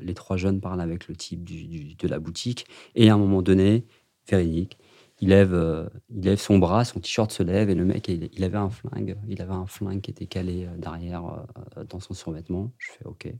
[0.00, 3.40] les trois jeunes parlent avec le type du, de la boutique et à un moment
[3.40, 3.84] donné,
[4.28, 4.78] véridique,
[5.24, 8.44] il lève, euh, il lève son bras, son t-shirt se lève et le mec, il,
[8.44, 9.16] avait un flingue.
[9.26, 11.46] Il avait un flingue qui était calé euh, derrière
[11.78, 12.72] euh, dans son survêtement.
[12.76, 13.32] Je fais OK.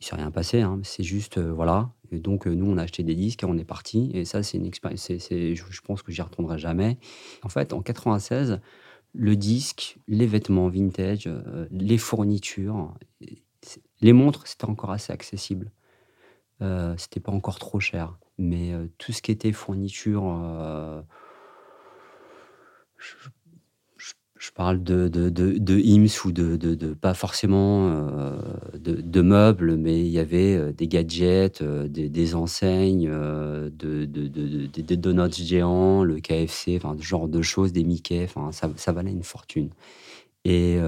[0.00, 1.92] Il s'est rien passé, hein, c'est juste, voilà.
[2.10, 4.10] Et donc, nous, on a acheté des disques et on est parti.
[4.12, 6.98] Et ça, c'est une expérience, je, je, pense que j'y retournerai jamais.
[7.42, 8.60] En fait, en 96,
[9.14, 11.30] le disque, les vêtements vintage,
[11.70, 12.92] les fournitures,
[14.02, 15.70] les montres, c'était encore assez accessible.
[16.98, 18.18] c'était pas encore trop cher.
[18.42, 20.24] Mais tout ce qui était fourniture,
[24.36, 27.88] je, parle de, de, de, IMS ou de, de pas forcément
[28.74, 36.18] de, meubles, mais il y avait des gadgets, des, enseignes, de, des donuts géants, le
[36.18, 39.70] KFC, enfin, ce genre de choses, des Mickey, enfin, ça, ça valait une fortune.
[40.44, 40.78] Et.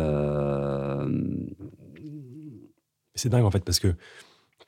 [3.15, 3.95] C'est dingue en fait, parce que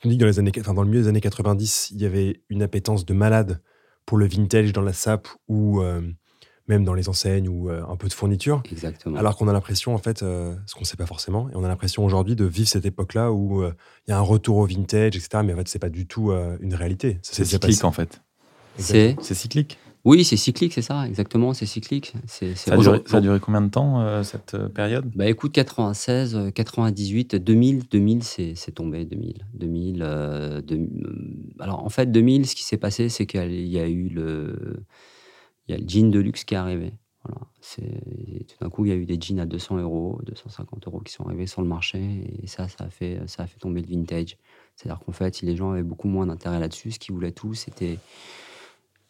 [0.09, 2.07] tu dis que dans, les années, enfin, dans le milieu des années 90, il y
[2.07, 3.61] avait une appétence de malade
[4.05, 6.01] pour le vintage dans la SAP ou euh,
[6.69, 8.62] même dans les enseignes ou euh, un peu de fourniture.
[8.71, 9.16] Exactement.
[9.19, 11.64] Alors qu'on a l'impression, en fait, euh, ce qu'on ne sait pas forcément, et on
[11.64, 15.16] a l'impression aujourd'hui de vivre cette époque-là où il y a un retour au vintage,
[15.16, 15.42] etc.
[15.45, 17.19] Mais en fait, c'est pas du tout une réalité.
[17.23, 18.23] C'est cyclique, en fait.
[18.79, 19.79] C'est cyclique.
[20.07, 22.12] Oui, c'est cyclique, c'est ça, exactement, c'est cyclique.
[22.29, 25.11] C'est, ça, a duré, combien de temps, euh, cette euh, période?
[25.16, 29.45] Bah écoute, 96, 98, 2000, 2000, c'est, tombé, 2000.
[29.55, 30.62] 2000, euh,
[31.59, 34.85] alors en fait, 2000, ce qui s'est passé, c'est qu'il y a eu le,
[35.66, 36.92] il y a le jean de luxe qui est arrivé.
[37.25, 37.40] Voilà.
[37.61, 41.01] C'est, tout d'un coup, il y a eu des jeans à 200 euros, 250 euros
[41.01, 43.81] qui sont arrivés sur le marché, et ça, ça a fait, ça a fait tomber
[43.81, 44.38] le vintage.
[44.77, 47.55] C'est-à-dire qu'en fait, si les gens avaient beaucoup moins d'intérêt là-dessus, ce qu'ils voulaient tous,
[47.55, 47.99] c'était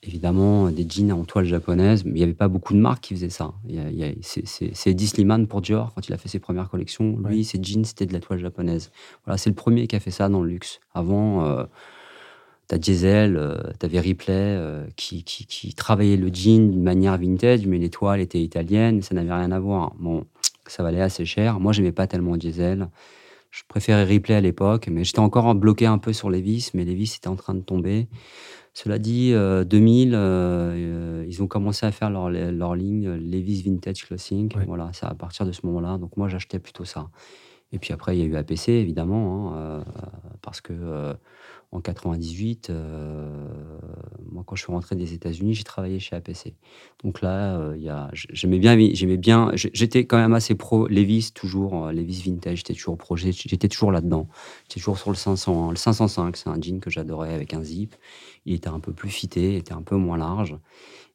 [0.02, 3.14] évidemment des jeans en toile japonaise, mais il n'y avait pas beaucoup de marques qui
[3.14, 3.54] faisaient ça.
[4.22, 7.84] C'est Eddie Sliman pour Dior, quand il a fait ses premières collections, lui, ses jeans,
[7.84, 8.90] c'était de la toile japonaise.
[9.24, 10.80] Voilà, c'est le premier qui a fait ça dans le luxe.
[10.94, 11.64] Avant, euh,
[12.68, 17.66] t'as Diesel, euh, t'avais Ripley, euh, qui, qui, qui, travaillait le jean d'une manière vintage,
[17.66, 19.94] mais les toiles étaient italiennes, ça n'avait rien à voir.
[19.98, 20.24] Bon,
[20.66, 21.60] ça valait assez cher.
[21.60, 22.88] Moi, j'aimais pas tellement Diesel.
[23.50, 26.84] Je préférais Ripley à l'époque, mais j'étais encore bloqué un peu sur les vis, mais
[26.84, 28.06] les vis étaient en train de tomber.
[28.76, 34.04] Cela dit, 2000, euh, euh, ils ont commencé à faire leur, leur ligne Levi's Vintage
[34.04, 34.52] Clothing.
[34.66, 35.96] Voilà, c'est à partir de ce moment-là.
[35.96, 37.08] Donc moi, j'achetais plutôt ça.
[37.72, 39.84] Et puis après, il y a eu APC, évidemment, hein, euh,
[40.42, 41.16] parce que
[41.72, 42.70] en 98,
[44.30, 46.54] moi, quand je suis rentré des États-Unis, j'ai travaillé chez APC.
[47.02, 52.24] Donc là, il j'aimais bien, j'aimais bien, j'étais quand même assez pro Levi's toujours, Levi's
[52.24, 54.28] Vintage, j'étais toujours pro, j'étais toujours là-dedans.
[54.62, 57.96] J'étais toujours sur le 500, le 505, c'est un jean que j'adorais avec un zip
[58.46, 60.56] il était un peu plus fité, il était un peu moins large.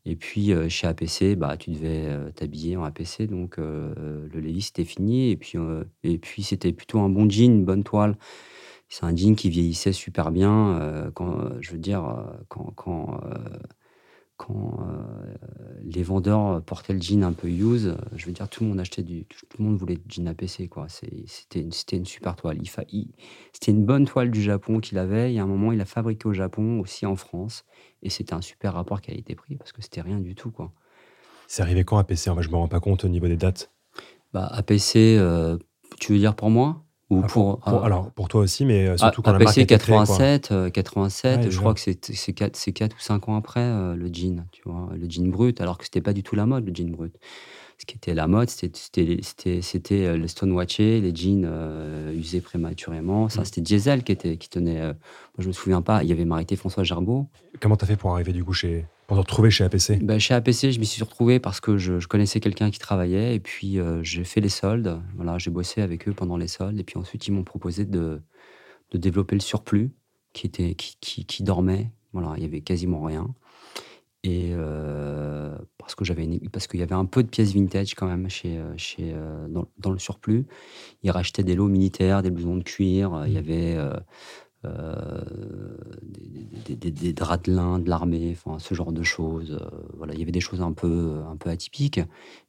[0.06, 4.40] Et puis euh, chez APC, bah, tu devais euh, t'habiller en APC, donc euh, le
[4.40, 5.30] Levis c'était fini.
[5.30, 5.58] Et puis,
[6.22, 8.18] puis c'était plutôt un bon jean, une bonne toile.
[8.90, 11.12] C'est un jean qui vieillissait super bien.
[11.16, 13.22] quand, je veux dire, quand, quand
[14.42, 15.36] quand euh,
[15.84, 19.04] les vendeurs portaient le jean un peu use, je veux dire, tout le monde achetait
[19.04, 20.88] du, tout le monde voulait du jean APC, quoi.
[20.90, 22.60] C'était une, une super toile.
[22.66, 25.32] C'était une bonne toile du Japon qu'il avait.
[25.32, 27.66] Il y a un moment, il a fabriqué au Japon, aussi en France,
[28.02, 30.72] et c'était un super rapport qualité-prix parce que c'était rien du tout, quoi.
[31.48, 33.72] C'est arrivé quand APC Je me rends pas compte au niveau des dates.
[34.34, 35.58] Bah, APC, euh,
[36.00, 36.84] tu veux dire pour moi?
[37.12, 39.50] Ou Ah, pour, Pour- alors, pour toi aussi, mais euh, surtout ah, quand la marque
[39.58, 40.06] a APC été créée, quoi.
[40.06, 43.36] 87, euh, 87 Ouais, je crois que c'est c'est 4, c'est 4 ou 5 ans
[43.36, 46.36] après euh, le jean, tu vois, le jean brut, alors que c'était pas du tout
[46.36, 47.14] la mode, le jean brut.
[47.78, 48.72] Ce qui était la mode, c'était-
[50.16, 53.28] le stonewatché, les jeans euh, usés prématurément.
[53.28, 53.46] Ça, Mm.
[53.46, 54.80] c'était Diesel qui, était, qui tenait.
[54.80, 57.28] euh, moi, je me souviens pas, il y avait Marité François Gerbeau.
[57.60, 58.86] Comment t'as fait pour arriver du coup chez.
[59.12, 62.00] Pour te retrouver chez APC Ben, chez APC, je m'y suis retrouvé parce que je,
[62.00, 65.02] je connaissais quelqu'un qui travaillait et puis euh, j'ai fait les soldes.
[65.18, 68.22] Voilà, j'ai bossé avec eux pendant les soldes et puis ensuite ils m'ont proposé de,
[68.92, 69.92] de développer le surplus
[70.32, 71.92] qui était qui, qui, qui dormait.
[72.14, 73.28] Voilà, il y avait quasiment rien.
[74.24, 77.96] Et euh, parce que j'avais une- parce qu'il y avait un peu de pièces vintage
[77.96, 79.14] quand même chez, euh, chez
[79.50, 80.46] dans, dans le surplus.
[81.04, 83.24] Ils rachetaient des lots militaires, des blousons de cuir.
[83.28, 84.00] Il y avait euh, euh,
[86.02, 89.58] des, des- draps de lin de l'armée, enfin ce genre de choses.
[89.62, 92.00] euh, voilà, il y avait des choses un peu un peu atypiques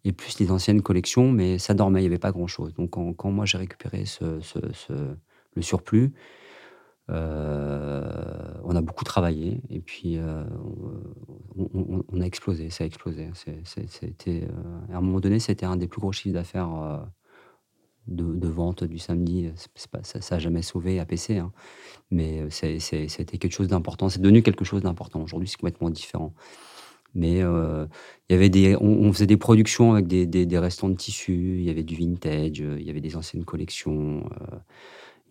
[0.04, 2.74] et plus les anciennes collections, mais ça dormait, il n'y avait pas grand chose.
[2.74, 4.58] Donc quand, moi j'ai récupéré ce, ce-
[5.54, 6.12] le surplus.
[7.10, 10.44] euh, on a beaucoup travaillé et puis euh,
[11.56, 13.28] on, a explosé, ça a explosé.
[13.64, 16.98] C'était, euh, à un moment donné, c'était un des plus gros chiffres d'affaires euh,
[18.06, 19.50] de, vente du samedi.
[19.90, 21.52] Pas- ça n'a jamais sauvé APC, hein.
[22.10, 24.08] mais euh, c'était quelque chose d'important.
[24.08, 25.22] C'est devenu quelque chose d'important.
[25.22, 26.34] Aujourd'hui, c'est complètement différent.
[27.14, 27.86] Mais euh,
[28.30, 31.82] y avait des, on, faisait des productions avec des, restants de tissus, il y avait
[31.82, 34.56] du vintage, euh, il y avait des anciennes collections, euh,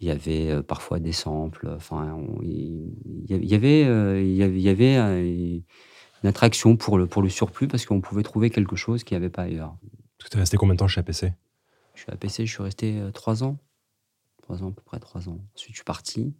[0.01, 1.69] il y avait euh, parfois des samples.
[1.75, 2.91] Enfin, il
[3.29, 5.59] y avait, euh, y avait, y avait euh,
[6.23, 9.23] une attraction pour le, pour le surplus parce qu'on pouvait trouver quelque chose qu'il n'y
[9.23, 9.75] avait pas ailleurs.
[10.19, 11.33] Tu es resté combien de temps chez APC
[11.95, 13.57] Je suis à PC, je suis resté euh, trois ans.
[14.41, 15.39] Trois ans, à peu près trois ans.
[15.55, 16.33] Ensuite, je suis parti.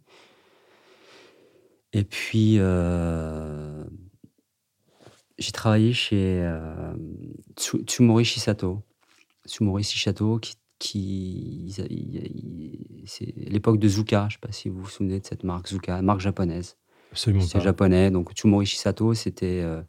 [1.92, 3.84] Et puis, euh,
[5.38, 6.94] j'ai travaillé chez euh,
[7.56, 8.82] Tsu- Tsumori Shisato.
[9.46, 10.40] Tsumori Shisato,
[10.78, 11.74] qui,
[13.06, 14.22] c'est l'époque de Zuka.
[14.22, 16.76] Je ne sais pas si vous vous souvenez de cette marque Zuka, marque japonaise.
[17.12, 18.10] Absolument C'est japonais.
[18.10, 19.60] Donc, Tsumori Shisato, c'était.
[19.62, 19.82] euh,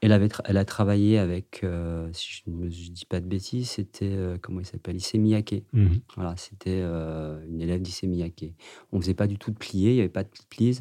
[0.00, 4.06] elle, avait elle a travaillé avec, euh, si je ne dis pas de bêtises, c'était.
[4.12, 5.64] euh, comment il s'appelle Issey Miyake.
[5.72, 6.00] Mhm.
[6.16, 8.52] Voilà, c'était euh, une élève d'Issey Miyake.
[8.92, 10.80] On faisait pas du tout de pliés, il n'y avait pas de plis,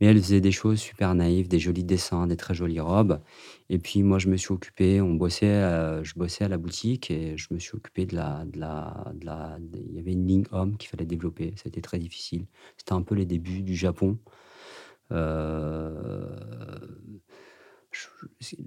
[0.00, 3.20] mais elle faisait des choses super naïves, des jolis dessins, des très jolies robes.
[3.70, 7.10] Et puis moi, je me suis occupé, on bossait, euh, je bossais à la boutique
[7.10, 10.12] et je me suis occupé de la, de la, de la, de- il y avait
[10.12, 11.52] une ligne homme qu'il fallait développer.
[11.56, 12.46] Ça a été très difficile.
[12.76, 14.18] C'était un peu les débuts du Japon.
[15.12, 16.36] Euh,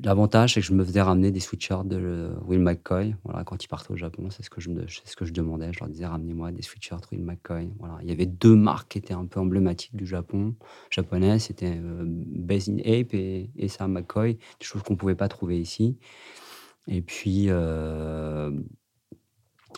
[0.04, 3.16] L'avantage, c'est que je me faisais ramener des sweatshirts de Will McCoy.
[3.24, 5.72] Voilà, quand ils partaient au Japon, c'est ce que je demandais.
[5.72, 7.72] Je leur disais, ramenez-moi des sweatshirts Will McCoy.
[7.80, 10.56] Voilà, il y avait deux marques qui étaient un peu emblématiques du Japon
[10.90, 11.40] japonais.
[11.40, 15.98] C'était euh, Based in Ape et, et McCoy, des choses qu'on pouvait pas trouver ici.
[16.88, 18.52] Et puis, euh,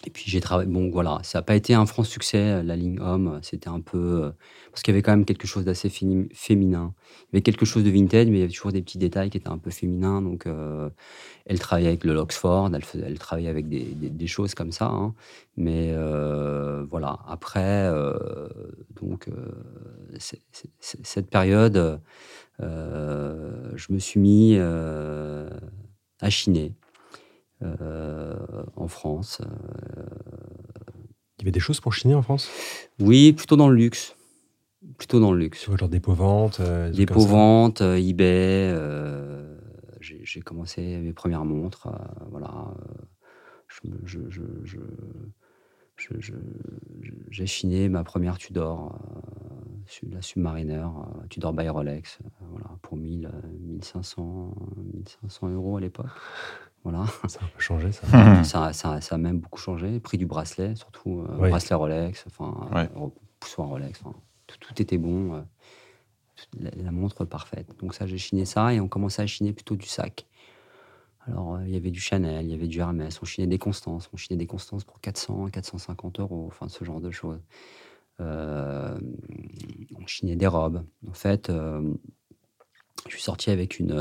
[0.05, 0.69] et puis j'ai travaillé.
[0.69, 3.39] Bon, voilà, ça n'a pas été un franc succès, la ligne homme.
[3.41, 3.97] C'était un peu.
[4.25, 4.31] euh,
[4.71, 6.93] parce qu'il y avait quand même quelque chose d'assez féminin.
[7.31, 9.29] Il y avait quelque chose de vintage, mais il y avait toujours des petits détails
[9.29, 10.21] qui étaient un peu féminins.
[10.21, 10.89] Donc, euh,
[11.45, 14.87] elle travaillait avec le Loxford, elle, travaillait avec des, choses comme ça.
[14.87, 15.13] hein.
[15.57, 18.47] Mais euh, voilà, après, euh,
[19.01, 19.51] donc, euh,
[20.79, 22.01] cette période,
[22.61, 25.49] euh, je me suis mis euh,
[26.21, 26.73] à chiner
[27.61, 28.12] euh,
[28.83, 29.41] en France.
[31.37, 32.49] Il y avait des choses pour chiner en France?
[32.99, 34.15] Oui, plutôt dans le luxe.
[34.97, 35.65] Plutôt dans le luxe.
[35.65, 37.27] Genre euh, des trucs comme Dépôt ça?
[37.27, 38.69] vente, euh, eBay.
[38.71, 39.57] euh,
[39.99, 41.87] j'ai commencé mes premières montres.
[41.87, 42.73] euh, voilà.
[42.79, 43.03] euh,
[44.05, 44.29] je je-
[44.63, 44.77] je-
[47.29, 52.97] J'ai chiné ma première Tudor, euh, la Submariner, euh, Tudor by Rolex, euh, voilà, pour
[52.97, 54.53] 1000, euh, 1500,
[54.93, 56.07] 1500 euros à l'époque.
[56.83, 57.05] Voilà.
[57.27, 58.05] Ça a un peu changé, ça.
[58.17, 58.43] Mhm.
[58.43, 59.99] Ça, ça, ça a même beaucoup changé.
[59.99, 61.21] Prix du bracelet, surtout.
[61.29, 61.49] euh, Ouais.
[61.49, 62.89] Bracelet Rolex, enfin, Ouais.
[62.97, 63.07] euh,
[63.39, 64.01] poussoir Rolex.
[64.47, 65.33] tout, tout était bon.
[65.35, 65.41] euh,
[66.59, 67.77] la, la montre parfaite.
[67.79, 70.25] Donc, ça, j'ai chiné ça et on commençait à chiner plutôt du sac.
[71.25, 73.57] Alors, euh, il y avait du Chanel, il y avait du Hermès, on chinait des
[73.59, 74.09] Constances.
[74.13, 77.39] On chinait des Constances pour 400, 450 euros, enfin, ce genre de choses.
[78.19, 78.99] Euh,
[80.01, 80.83] on chinait des robes.
[81.09, 81.93] En fait, euh,
[83.07, 83.91] je suis sorti avec une.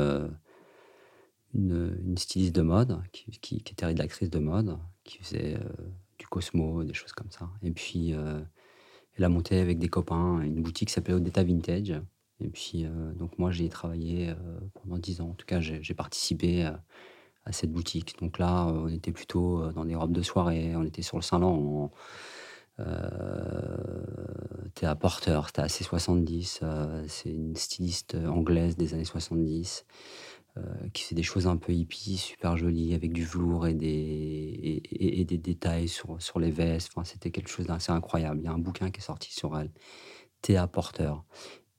[1.53, 5.73] Une, styliste de mode qui, qui, qui était rédactrice de mode, qui faisait euh,
[6.17, 7.49] du Cosmo, des choses comme ça.
[7.61, 8.39] Et puis, euh,
[9.17, 11.93] elle a monté avec des copains une boutique qui s'appelait Odetta Vintage.
[12.39, 14.33] Et puis, euh, donc moi, j'y ai travaillé
[14.73, 15.29] pendant dix ans.
[15.29, 16.83] En tout cas, j'ai j'ai participé à,
[17.45, 18.19] à cette boutique.
[18.19, 20.75] Donc là, on était plutôt dans des robes de soirée.
[20.75, 21.91] On était sur le Saint-Laurent.
[24.75, 26.61] T'es à Porter, c'était assez 70.
[26.63, 29.85] euh, C'est une styliste anglaise des années 70.
[30.93, 35.25] Qui fait des choses un peu hippies, super jolies, avec du velours et des, et,
[35.25, 36.91] des détails sur, sur les vestes.
[36.93, 38.39] Enfin, c'était quelque chose d'assez incroyable.
[38.41, 39.71] Il y a un bouquin qui est sorti sur elle,
[40.41, 41.13] Théa Porter.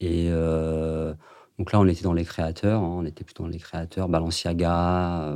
[0.00, 0.28] Et
[1.58, 5.32] donc là, on était dans les créateurs, hein, on était plutôt dans les créateurs, Balenciaga.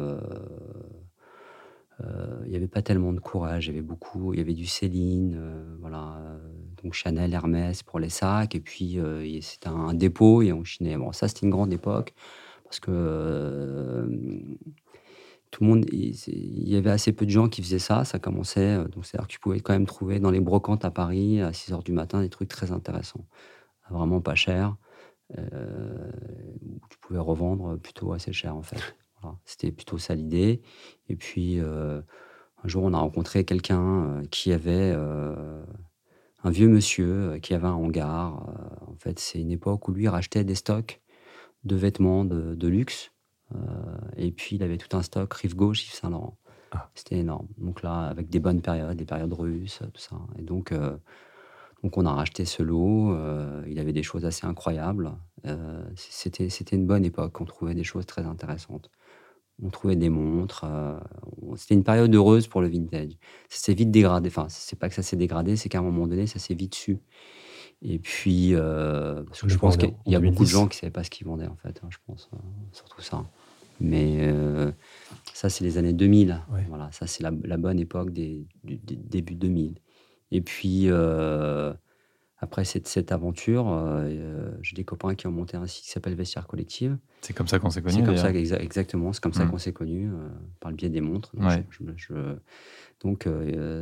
[2.45, 4.67] il n'y avait pas tellement de courage, il y avait beaucoup, il y avait du
[4.67, 5.41] Céline,
[5.81, 6.21] voilà,
[6.83, 8.99] donc Chanel, Hermès pour les sacs, et puis
[9.43, 10.97] c'était un, dépôt et on chinait.
[10.97, 12.15] Bon, ça c'était une grande époque
[12.69, 14.07] parce que
[15.51, 18.77] tout le monde, il y avait assez peu de gens qui faisaient ça, ça commençait,
[18.89, 21.73] donc c'est-à-dire que tu pouvais quand même trouver dans les brocantes à Paris à 6
[21.73, 23.25] h du matin des trucs très intéressants,
[23.91, 24.77] vraiment pas cher.
[25.37, 26.11] Euh,
[26.89, 28.97] tu pouvais revendre plutôt assez cher en fait.
[29.45, 30.63] C'était plutôt ça l'idée.
[31.09, 32.01] Et puis euh,
[32.65, 34.93] un jour, on a rencontré quelqu'un euh, qui avait
[36.45, 38.35] un vieux monsieur qui avait un hangar.
[38.87, 41.01] en fait, c'est une époque où lui rachetait des stocks
[41.65, 43.11] de vêtements de, luxe.
[44.17, 46.39] et puis, il avait tout un stock rive gauche, Yves Saint Laurent.
[46.73, 46.91] Ah.
[46.95, 47.49] C'était énorme.
[47.57, 50.17] Donc là, avec des bonnes périodes, des périodes russes, tout ça.
[50.39, 50.73] Et donc,
[51.83, 55.13] donc on a racheté ce lot, euh, il avait des choses assez incroyables.
[55.47, 58.91] Euh, c'était, c'était une bonne époque, on trouvait des choses très intéressantes.
[59.63, 60.65] On trouvait des montres.
[60.65, 60.99] Euh,
[61.57, 63.13] c'était une période heureuse pour le vintage.
[63.49, 64.29] Ça s'est vite dégradé.
[64.29, 66.75] Enfin, c'est pas que ça s'est dégradé, c'est qu'à un moment donné, ça s'est vite
[66.75, 66.99] su.
[67.83, 70.93] Et puis, parce que je pense qu'il y a beaucoup de gens qui ne savaient
[70.93, 72.29] pas ce qu'ils vendaient, en fait, hein, je pense,
[72.73, 73.25] surtout ça.
[73.81, 74.33] Mais
[75.35, 76.41] ça, c'est les années 2000.
[76.69, 79.79] Voilà, ça, c'est la, bonne époque des, du, début 2000.
[80.31, 81.73] Et puis, euh,
[82.41, 86.15] après cette, cette aventure, euh, j'ai des copains qui ont monté un site qui s'appelle
[86.15, 86.97] Vestiaire Collective.
[87.21, 87.97] C'est comme ça qu'on s'est connus.
[87.97, 89.13] C'est comme ça, exactement.
[89.13, 89.51] C'est comme ça mmh.
[89.51, 90.29] qu'on s'est connus, euh,
[90.61, 91.33] par le biais des montres.
[93.01, 93.29] Donc,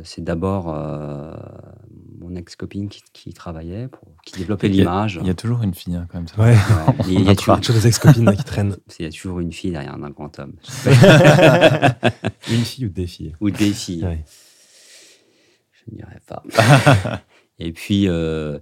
[0.03, 0.67] c'est d'abord
[2.19, 5.19] mon ex-copine qui, qui, travaillait, pour, qui développait l'image.
[5.21, 6.27] Il y a toujours une fille, hein, quand même.
[6.37, 6.57] Ouais.
[7.07, 8.75] il y a toujours des ex-copines qui traînent.
[8.99, 10.53] Il y a toujours une fille derrière un grand homme.
[12.49, 13.35] une fille ou des filles?
[13.39, 14.03] Ou des filles.
[14.03, 14.23] Ouais
[15.89, 16.43] je dirais pas.
[17.59, 18.59] Et puis, euh,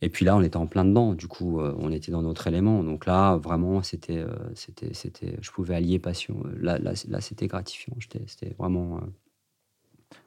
[0.00, 1.14] et puis là, on était en plein dedans.
[1.14, 2.82] Du coup, euh, on était dans notre élément.
[2.82, 6.42] Donc là, vraiment, c'était, euh, c'était, c'était, je pouvais allier passion.
[6.58, 7.94] Là, là, là c'était gratifiant.
[8.26, 9.00] C'était vraiment.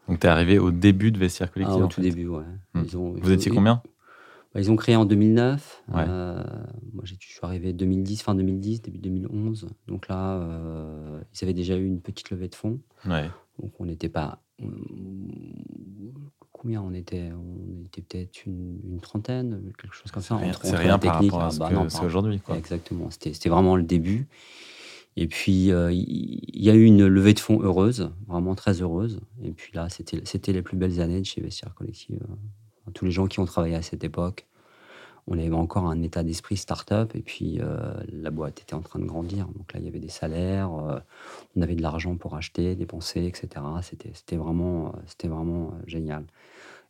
[0.07, 2.43] Donc, tu es arrivé au début de Vestiaire Collectif ah, Au tout début, ouais.
[2.73, 2.83] Hmm.
[2.83, 3.81] Vous étiez combien?
[4.53, 5.83] Bah, Ils ont créé en 2009.
[5.87, 6.43] moi,
[7.03, 9.67] je suis arrivé 2010, fin 2010, début 2011.
[9.87, 10.47] Donc là,
[11.33, 12.79] ils avaient déjà eu une petite levée de fonds.
[13.07, 13.29] Ouais.
[13.59, 14.43] Donc on n'était pas
[16.61, 20.39] combien on était On était peut-être une, trentaine, quelque chose comme ça.
[20.61, 22.39] C'est rien, par rapport à ah, ce bah c'est aujourd'hui.
[22.55, 24.27] Exactement, c'était vraiment le début.
[25.17, 29.19] Et puis, euh, il y, a eu une levée de fonds heureuse, vraiment très heureuse.
[29.43, 32.19] Et puis là, c'était les plus belles années de chez Vestiaire Collective.
[32.93, 34.45] Tous les gens qui ont travaillé à cette époque,
[35.27, 38.99] on avait encore un état d'esprit start-up et puis euh, la boîte était en train
[38.99, 39.47] de grandir.
[39.47, 40.99] Donc là, il y avait des salaires, euh,
[41.55, 43.63] on avait de l'argent pour acheter, dépenser, etc.
[43.81, 46.25] C'était vraiment, c'était vraiment génial.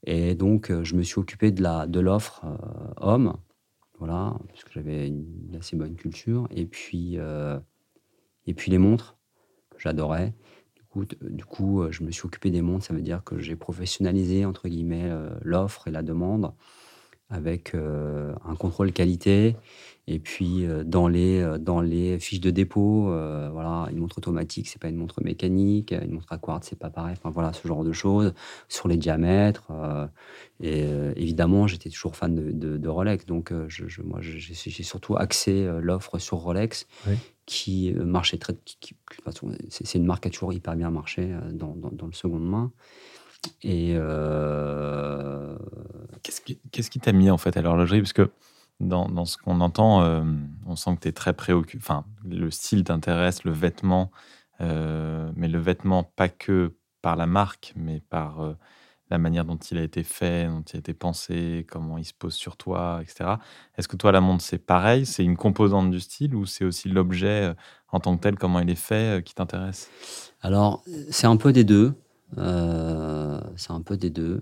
[0.06, 3.36] Et donc, euh, je me suis occupé de de l'offre euh, homme,
[4.00, 6.48] voilà, parce que j'avais une assez bonne culture.
[6.52, 7.60] Et puis, euh,
[8.48, 9.18] et puis les montres,
[9.70, 10.34] que j'adorais.
[10.76, 12.86] Du coup, du coup, je me suis occupé des montres.
[12.86, 15.10] Ça veut dire que j'ai professionnalisé, entre guillemets,
[15.42, 16.52] l'offre et la demande
[17.32, 19.56] avec un contrôle qualité
[20.08, 24.18] et puis euh, dans les, euh, dans les fiches de dépôt, euh, voilà, une montre
[24.18, 27.16] automatique, c'est pas une montre mécanique, une montre à quartz, c'est pas pareil.
[27.18, 28.34] Enfin voilà, ce genre de choses
[28.68, 29.72] sur les diamètres.
[30.62, 36.18] et évidemment, j'étais toujours fan de, de, Rolex, donc je, moi j'ai surtout axé l'offre
[36.18, 36.88] sur Rolex,
[37.46, 38.54] qui marchait très.
[39.70, 42.72] c'est une marque qui a toujours hyper bien marché dans, dans, dans le seconde main.
[43.64, 43.96] Et
[46.24, 48.02] qu'est-ce qui t'a mis en fait à l'horlogerie?
[48.02, 48.30] Parce que
[48.82, 50.24] dans, ce qu'on entend, euh,
[50.66, 51.84] on sent que tu es très préoccupé.
[51.84, 54.12] Enfin, le style t'intéresse, le vêtement,
[54.60, 58.58] euh, mais le vêtement pas que par la marque, mais par euh,
[59.10, 62.14] la manière dont il a été fait, dont il a été pensé, comment il se
[62.14, 63.36] pose sur toi, etc.
[63.78, 65.06] Est-ce que toi, la montre, c'est pareil?
[65.06, 67.54] C'est une composante du style ou c'est aussi l'objet
[67.92, 69.90] en tant que tel, comment il est fait, qui t'intéresse?
[70.42, 71.94] Alors, c'est un peu des deux.
[72.36, 74.42] C'est un peu des deux.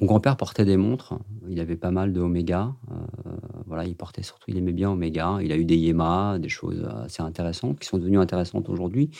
[0.00, 1.14] Mon grand-père portait des montres.
[1.48, 2.74] Il avait pas mal de Omega.
[2.90, 3.30] Euh,
[3.66, 5.38] voilà, il portait surtout, il aimait bien Omega.
[5.42, 9.10] Il a eu des Yema, des choses assez intéressantes qui sont devenues intéressantes aujourd'hui.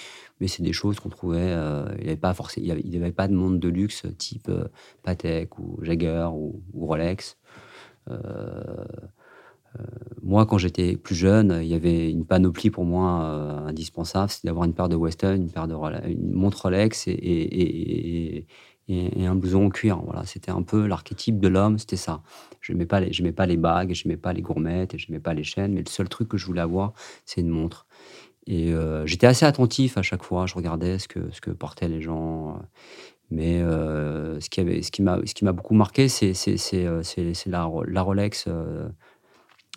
[0.40, 1.38] Mais c'est des choses qu'on trouvait.
[1.40, 4.64] Euh, il n'avait pas forcément, il n'y avait, pas de montre de luxe type euh,
[5.02, 7.36] Patek ou Jagger ou, Rolex.
[10.22, 13.04] Moi, quand j'étais plus jeune, il y avait une panoplie pour moi
[13.66, 15.74] indispensable, c'est d'avoir une paire de Weston, une paire de
[16.08, 18.46] une montre Rolex et,
[18.88, 20.00] un blouson en cuir.
[20.04, 22.22] Voilà, c'était un peu l'archétype de l'homme, c'était ça.
[22.60, 25.20] Je n'aimais pas, les, pas les bagues, je n'aimais pas les gourmettes, et je n'aimais
[25.20, 26.92] pas les chaînes, mais le seul truc que je voulais avoir,
[27.24, 27.86] c'est une montre.
[28.46, 32.60] Et euh, j'étais assez attentif à chaque fois, je regardais ce que, portaient les gens.
[33.30, 36.34] Mais euh, ce qui m'a, beaucoup marqué, c'est,
[36.74, 37.02] euh,
[37.46, 38.48] la, Rolex,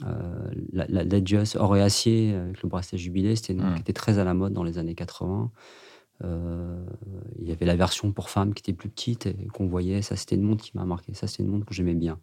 [0.01, 1.19] la, la
[1.55, 3.35] or et acier avec le bracelet jubilé.
[3.35, 3.75] C'était une mmh.
[3.75, 5.51] qui était très à la mode dans les années 80.
[6.21, 10.01] il y avait la version pour femmes qui était plus petite et qu'on voyait.
[10.01, 11.13] Ça, c'était une montre qui m'a marqué.
[11.13, 12.19] Ça, c'était une montre que j'aimais bien.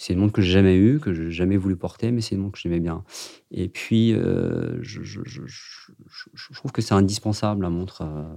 [0.00, 2.40] C'est une montre que j'ai jamais eue, que j'ai jamais voulu porter, mais c'est une
[2.40, 3.04] montre que j'aimais bien.
[3.50, 8.32] Et puis, euh, je, je, je, je, trouve que c'est indispensable, la montre, euh,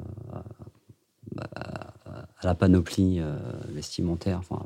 [1.56, 1.94] à,
[2.44, 3.38] la panoplie euh,
[3.70, 4.40] vestimentaire.
[4.40, 4.66] Enfin,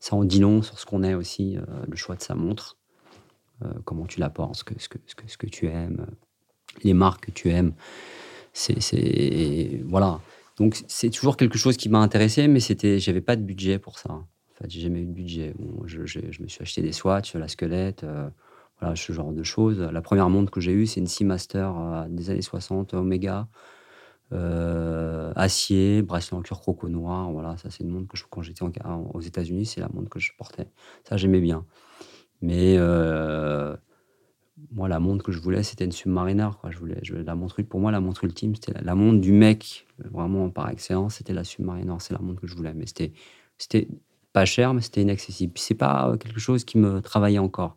[0.00, 1.56] ça en dit long sur ce qu'on est aussi,
[1.88, 2.76] le choix de sa montre,
[3.84, 6.06] comment tu la portes, ce que, ce, que, ce, que, tu aimes,
[6.84, 7.74] les marques que tu aimes.
[8.52, 9.82] C'est.
[9.84, 10.20] Voilà.
[10.58, 14.20] Donc, c'est toujours quelque chose qui m'a intéressé, mais j'avais pas de budget pour ça
[14.58, 15.54] fait, j'ai jamais eu de budget.
[15.84, 16.00] je,
[16.42, 18.28] me suis acheté des Swatch, la squelette, euh,
[18.80, 19.80] voilà, ce genre de choses.
[19.80, 23.48] La première montre que j'ai eue, c'est une Seamaster euh, des années 60, Omega,
[24.32, 27.30] euh, acier, bracelet en cuir croco noir.
[27.32, 30.18] Voilà, ça, c'est une montre que je, quand j'étais aux États-Unis, c'est la montre que
[30.18, 30.68] je portais.
[31.08, 31.64] Ça, j'aimais bien.
[32.42, 32.76] Mais
[34.72, 36.48] moi, la montre que je voulais, c'était une Submariner.
[36.60, 36.70] Quoi.
[36.70, 39.86] Je voulais, la montre, pour moi, la montre ultime, c'était la, la, montre du mec,
[39.98, 41.94] vraiment par excellence, c'était la Submariner.
[42.00, 42.74] C'est la montre que je voulais.
[42.74, 43.12] Mais c'était,
[43.56, 43.88] c'était
[44.32, 45.52] pas cher, mais c'était inaccessible.
[45.56, 47.76] c'est pas euh, quelque chose qui me travaillait encore.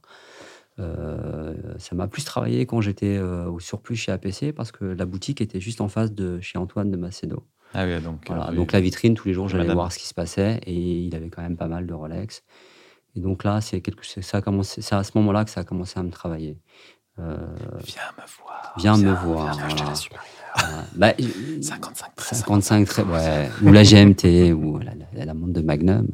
[0.79, 5.05] Euh, ça m'a plus travaillé quand j'étais euh, au surplus chez APC parce que la
[5.05, 7.43] boutique était juste en face de chez Antoine de Macedo.
[7.73, 10.59] Ah oui, donc, donc la vitrine, tous les jours, j'allais voir ce qui se passait
[10.65, 12.43] et il avait quand même pas mal de Rolex.
[13.15, 15.63] Et donc là, c'est quelque ça a commencé, c'est à ce moment-là que ça a
[15.63, 16.57] commencé à me travailler.
[17.17, 18.73] viens me voir.
[18.77, 19.55] Viens, me voir.
[19.69, 19.95] Viens,
[21.61, 23.49] 55 très 55 très, ouais.
[23.63, 26.07] ou la GMT, ou la, la, montre de Magnum.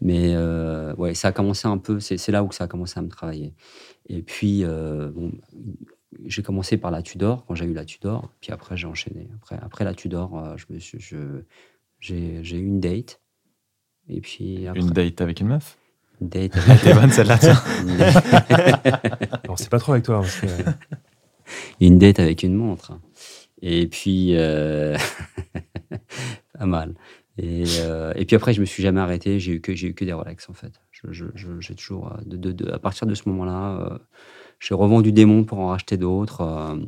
[0.00, 3.02] Mais euh, ouais, ça a commencé un peu, c'est là où ça a commencé à
[3.02, 3.54] me travailler.
[4.08, 5.32] Et puis, euh, bon,
[6.24, 9.28] j'ai commencé par la Tudor, quand j'ai eu la Tudor, puis après j'ai enchaîné.
[9.36, 11.42] Après, après la Tudor, euh, je me suis, je,
[12.00, 13.20] j'ai, eu une date.
[14.08, 15.78] Et puis Une date avec une meuf?
[16.20, 16.94] Une date avec...
[16.94, 17.38] bonne celle-là,
[19.48, 20.20] On sait pas trop avec toi.
[20.20, 20.46] Parce que...
[21.80, 22.98] une date avec une montre.
[23.62, 24.96] Et puis, euh,
[26.58, 26.94] pas mal.
[27.38, 29.38] Et, euh, et, puis après, je me suis jamais arrêté.
[29.38, 30.72] J'ai eu que j'ai eu que des Rolex en fait.
[31.10, 34.00] J'ai toujours, euh, à partir de ce moment-là,
[34.60, 36.78] j'ai revendu des montres pour en racheter d'autres.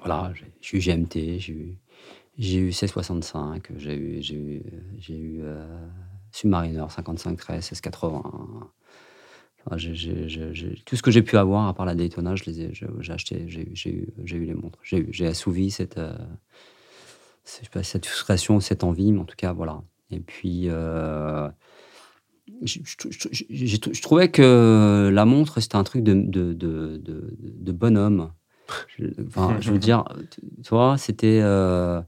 [0.00, 1.78] voilà, j'ai eu GMT, j'ai eu,
[2.38, 4.62] eu 1665, j'ai eu, eu,
[5.08, 5.42] eu
[6.32, 8.70] Submariner 55 13, 1680
[10.84, 14.44] tout ce que j'ai pu avoir, à part la Daytona, j'ai acheté, j'ai eu, eu
[14.44, 14.78] les montres.
[14.82, 16.16] J'ai assouvi cette, euh,
[17.44, 19.82] cette frustration, cette envie, mais en tout cas, voilà.
[20.10, 21.48] Et puis, euh,
[22.62, 27.00] je, trouvais que la montre, c'était un truc de, de, de,
[27.40, 28.30] de, bonhomme.
[29.26, 30.04] Enfin, je veux dire,
[30.62, 31.40] tu vois, c'était.
[31.42, 32.00] Euh,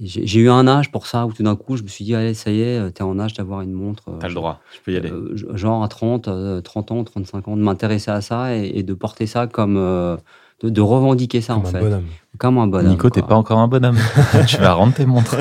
[0.00, 2.34] j'ai eu un âge pour ça où tout d'un coup, je me suis dit, allez,
[2.34, 4.10] ça y est, tu es en âge d'avoir une montre.
[4.18, 5.10] T'as le droit, je peux y aller.
[5.10, 8.94] Euh, genre à 30, 30 euh, ans, 35 ans, de m'intéresser à ça et, de
[8.94, 9.76] porter ça comme.
[9.76, 10.16] Euh,
[10.62, 11.80] de, revendiquer ça, comme en un fait.
[11.80, 12.06] Bonhomme.
[12.38, 12.90] Comme un bonhomme.
[12.90, 13.98] Nico, t'es pas encore un bonhomme.
[14.48, 15.36] tu vas rendre tes montres.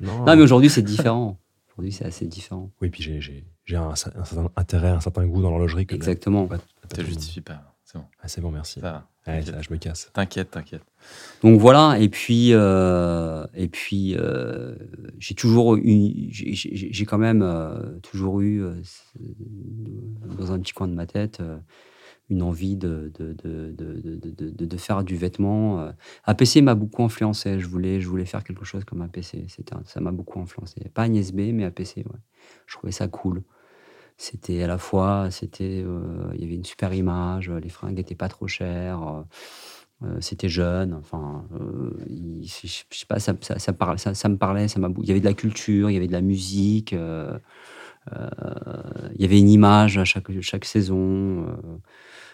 [0.00, 0.24] non.
[0.26, 1.38] mais aujourd'hui, c'est différent.
[1.78, 2.72] Aujourd'hui, c'est assez différent.
[2.82, 5.86] Oui, puis j'ai un, un, certain intérêt, un certain goût dans l'horlogerie.
[5.88, 6.48] Exactement.
[6.92, 7.76] Ça justifie pas.
[7.84, 8.04] C'est bon.
[8.20, 8.80] Ah, c'est bon, merci.
[8.80, 10.10] Ça je me casse.
[10.12, 10.82] T'inquiète, t'inquiète.
[11.42, 14.74] Donc voilà, et puis, euh, et puis euh,
[15.20, 18.64] j'ai toujours eu, j'ai quand même euh, toujours eu
[20.36, 21.40] dans un petit coin de ma tête
[22.30, 25.92] une envie de, de, de, de, de faire du vêtement.
[26.24, 27.58] APC m'a beaucoup influencé.
[27.58, 29.46] Je voulais, je voulais faire quelque chose comme APC.
[29.84, 30.80] Ça m'a beaucoup influencé.
[30.92, 31.98] Pas Agnès B, mais APC.
[31.98, 32.20] Ouais.
[32.66, 33.42] Je trouvais ça cool
[34.18, 38.16] c'était à la fois, c'était, euh, il y avait une super image, les fringues n'étaient
[38.16, 39.22] pas trop chères, euh,
[40.04, 41.46] euh, c'était jeune, enfin,
[42.42, 43.76] je sais pas, ça, ça, ça, me
[44.36, 47.38] parlait, ça il y avait de la culture, il y avait de la musique, il
[49.18, 51.46] y avait une image à chaque, chaque saison.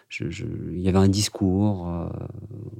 [0.08, 1.88] Je, il y avait un discours,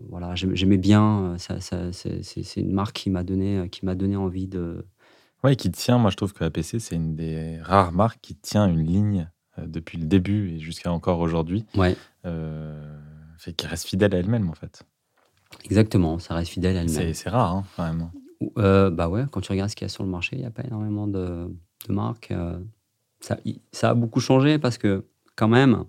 [0.08, 1.34] voilà, j'aimais bien.
[1.38, 4.84] Ça, c'est une marque qui m'a donné, qui m'a donné envie de,
[5.44, 5.98] oui, qui tient.
[5.98, 9.66] Moi, je trouve que APC, c'est une des rares marques qui tient une ligne euh,
[9.66, 11.66] depuis le début et jusqu'à encore aujourd'hui.
[11.76, 11.96] Ouais.
[12.24, 12.98] Euh,
[13.36, 14.84] fait qui reste fidèle à elle-même, en fait.
[15.64, 17.12] Exactement, ça reste fidèle à elle-même.
[17.12, 18.10] C'est rare, hein, quand même.
[18.56, 20.46] Euh, bah ouais, quand tu regardes ce qu'il y a sur le marché, il n'y
[20.46, 21.46] a pas énormément de,
[21.88, 22.30] de marques.
[22.30, 22.58] Euh,
[23.20, 23.36] ça,
[23.70, 25.04] ça, a beaucoup changé parce que,
[25.36, 25.84] quand même,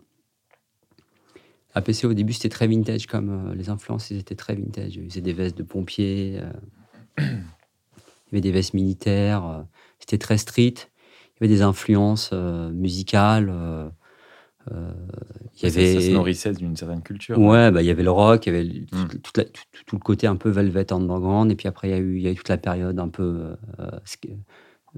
[1.75, 4.95] APC au début c'était très vintage, comme les influences, ils étaient très vintage.
[4.95, 6.39] Ils faisaient des vestes de pompiers.
[7.17, 9.61] il y avait des vestes militaires, euh,
[9.99, 10.73] c'était très street.
[11.39, 13.51] y avait des influences musicales.
[14.71, 14.91] Euh,
[15.57, 15.93] il y avait...
[15.93, 17.37] ça, se nourrissait d'une certaine culture.
[17.37, 19.19] Ouais, bah, il y avait le rock, il y avait mm.
[19.21, 19.41] tout,
[19.93, 22.27] le côté un peu Velvet Underground, et puis après, il y a eu, il y
[22.27, 23.91] a eu toute la période un peu euh,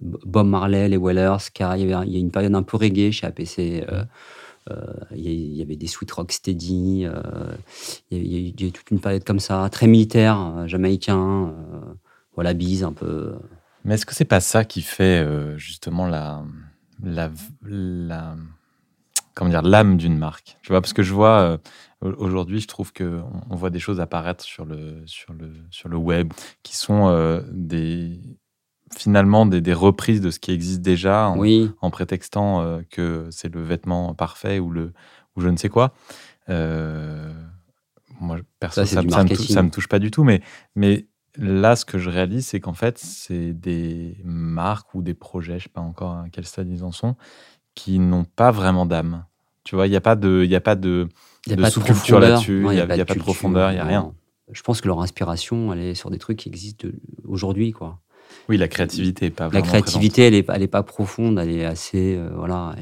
[0.02, 3.28] Bob Marley, les Wellers, car il y, il a une période un peu reggae chez
[3.28, 3.60] APC.
[3.60, 4.08] Euh, mm.
[5.16, 7.08] Il, y avait des sweet rock steady,
[8.12, 11.54] il, y a toute une période comme ça, très militaire, jamaïcain,
[12.36, 13.36] voilà, bise un peu.
[13.84, 15.26] Mais est-ce que c'est pas ça qui fait
[15.58, 16.44] justement la,
[17.04, 17.32] la,
[19.34, 20.58] comment dire, l'âme d'une marque?
[20.62, 21.60] Tu vois, parce que je vois
[22.04, 25.90] euh, aujourd'hui, je trouve que on voit des choses apparaître sur le sur le sur
[25.90, 28.20] le web qui sont euh, des
[28.96, 31.44] finalement des, des, reprises de ce qui existe déjà en,
[31.82, 34.94] en prétextant euh, que c'est le vêtement parfait ou le
[35.36, 35.94] ou je ne sais quoi.
[36.48, 40.42] moi, perso, ça, ça, ça, me touche, ça, me touche pas du tout, mais
[40.76, 41.08] mais
[41.38, 45.64] là, ce que je réalise, c'est qu'en fait, c'est des marques ou des projets, je
[45.66, 47.16] sais pas encore à quel stade ils en sont,
[47.76, 49.26] qui n'ont pas vraiment d'âme.
[49.64, 51.08] Tu vois, il n'y a pas de, y a pas de,
[51.70, 54.14] sous-culture là-dessus, il n'y a, a, pas de profondeur, il n'y a rien.
[54.52, 56.88] Je pense que leur inspiration, elle est sur des trucs qui existent
[57.26, 58.00] aujourd'hui, quoi.
[58.50, 62.16] Oui, la créativité pas La créativité, elle n'est elle est pas profonde, elle est assez,
[62.16, 62.76] euh, voilà,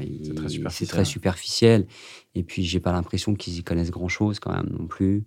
[0.68, 1.86] c'est très, superficiel.
[2.34, 5.24] Et puis, j'ai pas l'impression qu'ils y connaissent grand-chose quand même non plus.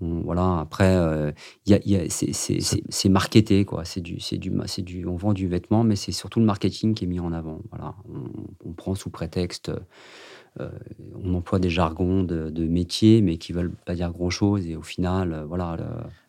[0.00, 0.60] voilà.
[0.60, 1.32] Après, euh,
[1.66, 3.84] y a, c'est marketé, quoi.
[3.84, 7.04] C'est du, c'est du, du, on vend du vêtement, mais c'est surtout le marketing qui
[7.04, 7.60] est mis en avant.
[7.70, 7.94] Voilà.
[8.08, 9.70] On, on prend sous prétexte
[10.60, 10.68] euh,
[11.24, 14.66] on emploie des jargons de, métier, mais qui veulent pas dire grand-chose.
[14.66, 15.76] Et au final, euh, voilà.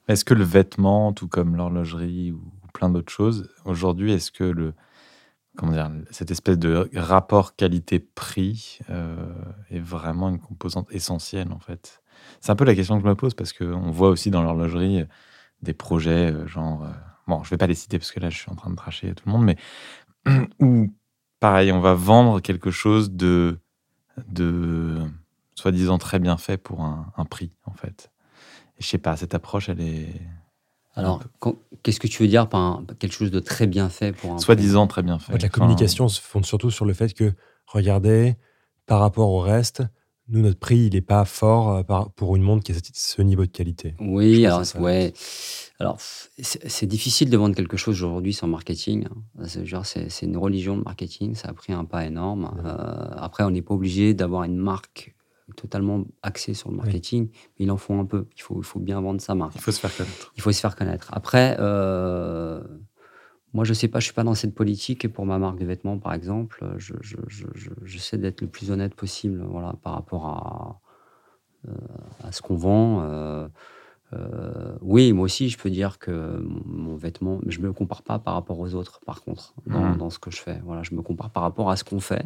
[0.08, 2.42] Est-ce que le vêtement, tout comme l'horlogerie ou
[2.74, 4.74] plein d'autres choses, aujourd'hui, est-ce que le,
[5.58, 9.34] comment dire, cette espèce de rapport qualité-prix euh,
[9.70, 12.02] est vraiment une composante essentielle en fait?
[12.42, 15.06] C'est un peu la question que je me pose parce qu'on voit aussi dans l'horlogerie
[15.62, 16.88] des projets genre,
[17.28, 19.14] bon, je vais pas les citer parce que là je suis en train de tracher
[19.14, 19.58] tout le monde, mais
[20.60, 20.94] où
[21.40, 23.60] pareil, on va vendre quelque chose de
[24.28, 25.00] de
[25.56, 28.12] soi-disant très bien fait pour un, prix, en fait.
[28.80, 30.22] Je sais pas, cette approche, elle est.
[30.96, 31.22] Alors,
[31.82, 34.88] qu'est-ce que tu veux dire par quelque chose de très bien fait pour un Soi-disant
[34.88, 35.42] très bien fait.
[35.42, 37.34] la communication se fonde surtout sur le fait que,
[37.66, 38.36] regardez,
[38.86, 39.82] par rapport au reste,
[40.30, 43.46] nous, notre prix, il n'est pas fort euh, pour une montre qui a ce niveau
[43.46, 43.96] de qualité.
[44.00, 45.14] Oui, alors, ouais.
[45.80, 49.06] Alors, c'est difficile de vendre quelque chose aujourd'hui sans marketing.
[49.06, 49.46] Hein.
[49.84, 52.56] C'est une religion de marketing, ça a pris un pas énorme.
[52.64, 55.14] Euh, après, on n'est pas obligé d'avoir une marque
[55.56, 58.28] totalement axée sur le marketing, mais il en faut un peu.
[58.36, 59.56] Il faut, il faut bien vendre sa marque.
[59.56, 60.32] Il faut se faire connaître.
[60.36, 61.10] Il faut se faire connaître.
[61.14, 62.64] Après, euh,
[63.54, 65.06] moi, je sais pas, je suis pas dans cette politique.
[65.06, 67.46] Et pour ma marque de vêtements, par exemple, je, je, je,
[67.84, 70.82] j'essaie d'être le plus honnête possible voilà, par rapport à,
[71.68, 71.72] euh,
[72.24, 73.50] à ce qu'on vend.
[74.14, 78.20] Euh, oui, moi aussi, je peux dire que mon, vêtement, je ne me compare pas
[78.20, 79.98] par rapport aux autres, par contre, mmh.
[79.98, 80.60] dans, ce que je fais.
[80.64, 82.26] Voilà, je me compare par rapport à ce qu'on fait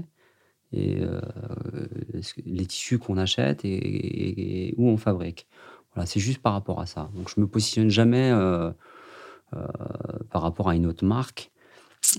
[0.73, 1.21] et euh,
[2.45, 5.47] les tissus qu'on achète et, où on fabrique.
[5.93, 7.09] Voilà, c'est juste par rapport à ça.
[7.15, 8.71] Donc, je me positionne jamais euh,
[10.29, 11.51] par rapport à une autre marque.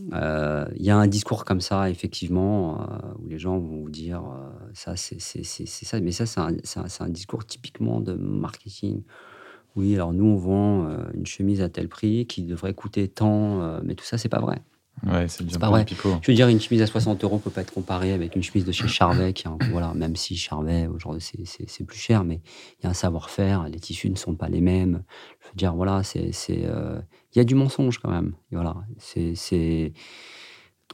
[0.01, 2.87] Il y a un discours comme ça, effectivement,
[3.21, 4.23] où les gens vont vous dire
[4.75, 6.57] ça, c'est ça, mais ça, c'est un,
[7.01, 9.03] un, discours typiquement de marketing
[9.79, 13.63] oui, alors nous, on vend euh, une chemise à tel prix qui devrait coûter tant,
[13.63, 14.61] euh, mais tout ça, c'est pas vrai.
[15.07, 15.87] Ouais, c'est pas vrai.
[16.23, 18.65] Je veux dire, une chemise à 60 euros peut pas être comparée avec une chemise
[18.65, 22.41] de chez Charvet, qui, voilà, même si Charvet, aujourd'hui, c'est plus cher, mais
[22.79, 25.03] il y a un savoir-faire, les tissus ne sont pas les mêmes.
[25.41, 26.33] Je veux dire, voilà, c'est.
[26.51, 27.01] Euh,
[27.35, 28.35] il y a du mensonge quand même.
[28.51, 29.93] Voilà, c'est.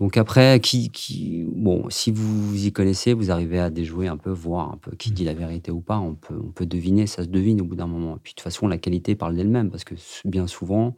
[0.00, 4.30] Donc après, qui, qui, bon, si vous y connaissez, vous arrivez à déjouer un peu,
[4.30, 5.98] voir un peu qui dit la vérité ou pas.
[6.00, 8.16] On peut, on peut deviner, ça se devine au bout d'un moment.
[8.16, 9.94] Et puis de toute façon, la qualité parle d'elle-même parce que
[10.24, 10.96] bien souvent,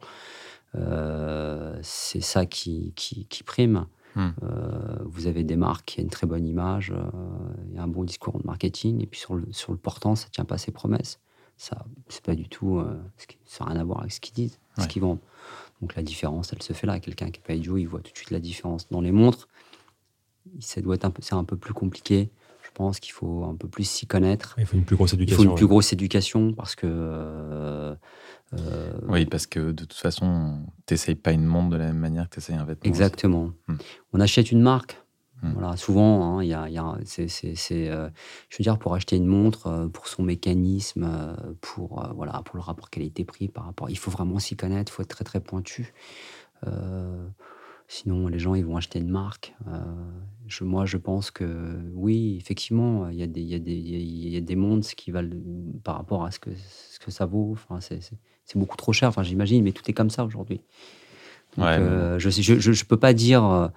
[1.81, 3.85] c'est ça qui, qui, prime.
[4.15, 4.29] Hmm.
[4.41, 7.03] Euh, vous avez des marques qui ont une très bonne image, euh,
[7.69, 10.15] il y a un bon discours de marketing, et puis sur le, sur le portant,
[10.15, 11.19] ça tient pas ses promesses.
[11.55, 12.83] Ça, c'est pas du tout,
[13.45, 15.19] ça n'a rien à voir avec ce qu'ils disent, ce qu'ils vendent.
[15.81, 16.99] Donc la différence, elle se fait là.
[16.99, 18.89] Quelqu'un qui n'est pas idiot, il voit tout de suite la différence.
[18.89, 19.47] Dans les montres,
[20.59, 22.29] ça doit être un peu, c'est un peu plus compliqué.
[22.77, 24.53] Je pense qu'il faut un peu plus s'y connaître.
[24.59, 25.41] Il faut une plus grosse éducation.
[25.41, 26.85] Il faut une plus grosse éducation parce que.
[26.85, 27.95] Euh,
[28.53, 31.97] euh, oui, parce que de toute façon, tu n'essayes pas une montre de la même
[31.97, 32.87] manière que tu essayes un vêtement.
[32.87, 33.51] Exactement.
[33.67, 33.77] Hmm.
[34.13, 35.01] On achète une marque.
[35.41, 35.53] Hmm.
[35.53, 37.55] Voilà, souvent, hein, il y a, y a c'est,
[37.89, 38.09] euh,
[38.49, 42.61] je veux dire, pour acheter une montre, pour son mécanisme, euh, pour, voilà, pour le
[42.61, 43.89] rapport qualité-prix par rapport.
[43.89, 45.95] Il faut vraiment s'y connaître, il faut être très très pointu.
[47.87, 49.55] Sinon, les gens, ils vont acheter une marque.
[50.47, 54.37] Je, moi, je pense que oui, effectivement, il y, a des, y, a des, y
[54.37, 55.35] a des montres qui valent
[55.83, 56.49] par rapport à ce que,
[56.89, 57.51] ce que ça vaut.
[57.53, 57.99] Enfin, c'est,
[58.55, 60.61] beaucoup trop cher, enfin, j'imagine, mais tout est comme ça aujourd'hui.
[61.57, 63.71] je ne je, je, je, peux pas dire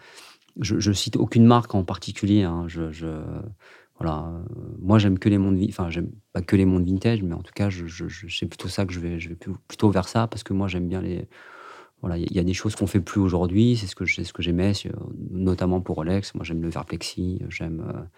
[0.59, 2.43] je, je cite aucune marque en particulier.
[2.43, 2.65] Hein.
[2.67, 3.07] Je, je,
[3.99, 4.33] voilà,
[4.79, 7.53] moi j'aime que les mondes, enfin j'aime pas que les mondes vintage, mais en tout
[7.55, 7.87] cas, je,
[8.29, 9.37] c'est plutôt ça que je vais, je vais
[9.69, 11.29] plutôt vers ça parce que moi j'aime bien les,
[12.03, 13.77] voilà, il y, a des choses qu'on fait plus aujourd'hui.
[13.77, 14.73] C'est ce que c'est ce que j'aimais,
[15.31, 16.35] notamment pour Rolex.
[16.35, 18.09] Moi j'aime le verre plexi, j'aime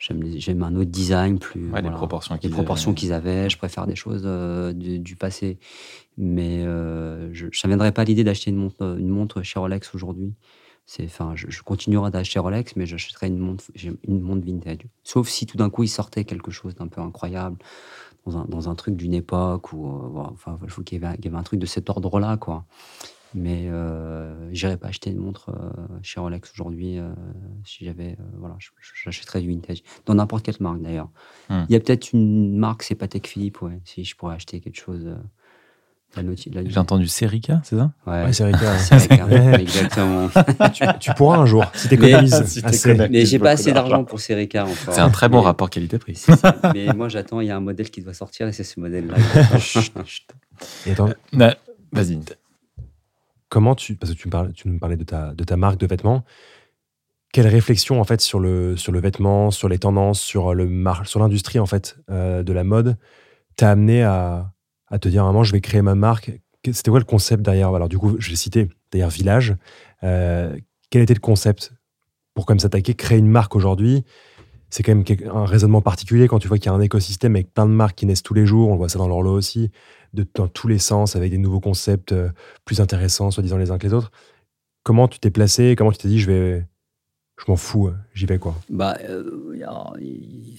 [0.00, 1.70] J'aime un autre design, plus.
[1.82, 3.50] les proportions qu'ils proportions qu'ils avaient.
[3.50, 5.58] Je préfère des choses euh, du, passé.
[6.16, 10.32] Mais euh, je ne viendrai pas l'idée d'acheter une montre, une montre chez Rolex aujourd'hui.
[11.04, 13.64] Enfin, je, je continuerai d'acheter Rolex, mais j'achèterai une montre,
[14.08, 14.86] une montre vintage.
[15.04, 17.58] Sauf si tout d'un coup il sortait quelque chose d'un peu incroyable
[18.24, 21.36] dans un, dans un truc d'une époque ou euh, enfin, il faut qu'il y, avait
[21.36, 22.64] un truc de cet ordre-là, quoi.
[23.34, 25.70] Mais euh, j'irais pas acheter une montre euh,
[26.02, 26.98] chez Rolex aujourd'hui.
[26.98, 27.08] Euh,
[27.64, 28.56] si j'avais, euh, voilà,
[29.04, 29.82] j'achèterais du vintage.
[30.06, 31.08] Dans n'importe quelle marque d'ailleurs.
[31.48, 31.64] Hmm.
[31.68, 33.78] Il y a peut-être une marque, c'est Patek Philippe, ouais.
[33.84, 35.06] Si je pourrais acheter quelque chose.
[36.16, 37.92] J'ai entendu Serica, c'est ça?
[38.04, 38.74] Ouais, ouais Serica.
[39.60, 40.28] exactement.
[40.74, 42.42] tu, tu, pourras un jour, si t'économises.
[42.72, 44.92] Si mais j'ai pas assez d'argent pour Serica encore.
[44.92, 46.26] C'est un très bon rapport qualité-prix.
[46.74, 49.14] mais moi, j'attends, il y a un modèle qui doit sortir et c'est ce modèle-là.
[51.92, 52.18] Vas-y
[53.50, 55.78] comment tu, parce que tu, me parlais, tu nous parlais de ta, de ta marque
[55.78, 56.24] de vêtements,
[57.32, 60.68] quelle réflexion en fait sur le, sur le vêtement, sur les tendances, sur le
[61.04, 62.96] sur l'industrie en fait euh, de la mode
[63.56, 64.52] t'a amené à,
[64.88, 66.32] à, te dire vraiment je vais créer ma marque.
[66.72, 67.74] C'était quoi le concept derrière?
[67.74, 69.56] Alors du coup, je l'ai cité, d'ailleurs Village.
[70.02, 70.56] Euh,
[70.90, 71.72] quel était le concept
[72.34, 74.04] pour comme s'attaquer, créer une marque aujourd'hui?
[74.68, 77.52] C'est quand même un raisonnement particulier quand tu vois qu'il y a un écosystème avec
[77.52, 78.70] plein de marques qui naissent tous les jours.
[78.70, 79.70] On voit ça dans l'horloge aussi
[80.12, 82.30] dans tous les sens, avec des nouveaux concepts euh,
[82.64, 84.10] plus intéressants, soi-disant les uns que les autres.
[84.82, 86.64] Comment tu t'es placé Comment tu t'es dit, je vais,
[87.40, 88.54] je m'en fous, euh, j'y vais quoi?
[88.68, 90.58] Bah, il euh, y a, il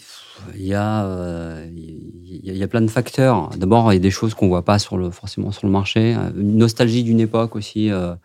[0.56, 3.50] y, y, a, plein de facteurs.
[3.50, 6.14] D'abord, il y a des choses qu'on voit pas forcément sur le marché.
[6.36, 7.92] Une nostalgie d'une époque aussi.
[7.92, 8.16] Euh,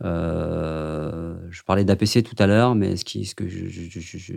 [0.00, 4.32] je parlais d'APC tout à l'heure, mais ce, qui, ce que je, je, je,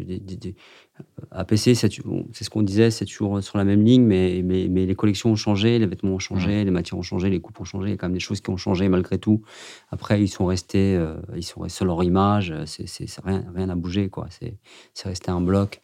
[1.31, 4.95] APC, c'est ce qu'on disait, c'est toujours sur la même ligne, mais, mais, mais, les
[4.95, 6.65] collections ont changé, les vêtements ont changé, mmh.
[6.65, 7.89] les matières ont changé, les coupes ont changé.
[7.89, 9.41] Il y a quand même des choses qui ont changé malgré tout.
[9.91, 12.53] Après, ils sont restés, euh, ils sont restés sur leur image.
[12.65, 14.27] C'est rien, rien n'a bougé, quoi.
[14.31, 15.81] C'est resté un bloc.